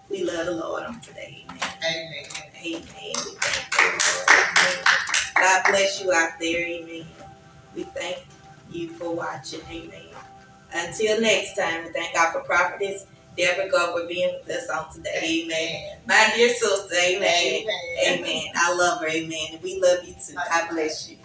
We 0.09 0.25
love 0.25 0.47
the 0.47 0.53
Lord 0.53 0.85
on 0.85 1.01
today. 1.01 1.45
Amen. 1.51 2.25
Amen. 2.65 2.83
Amen. 3.01 3.13
God 5.35 5.63
bless 5.69 6.03
you 6.03 6.13
out 6.13 6.39
there. 6.41 6.67
Amen. 6.67 7.07
We 7.75 7.83
thank 7.83 8.25
you 8.71 8.89
for 8.91 9.13
watching. 9.15 9.61
Amen. 9.71 10.03
Until 10.73 11.21
next 11.21 11.57
time, 11.57 11.85
we 11.85 11.93
thank 11.93 12.15
God 12.15 12.33
for 12.33 12.41
prophetess 12.41 13.07
Deborah 13.37 13.71
God 13.71 14.01
for 14.01 14.07
being 14.07 14.35
with 14.47 14.57
us 14.57 14.69
on 14.71 14.93
today. 14.93 15.45
Amen. 15.45 15.99
My 16.07 16.33
dear 16.35 16.51
sister. 16.55 16.95
Amen. 16.95 17.65
Amen. 18.05 18.21
Amen. 18.21 18.43
I 18.55 18.75
love 18.75 19.01
her. 19.01 19.09
Amen. 19.09 19.61
We 19.63 19.81
love 19.81 20.05
you 20.05 20.15
too. 20.15 20.35
God 20.35 20.71
bless 20.71 21.11
you. 21.11 21.19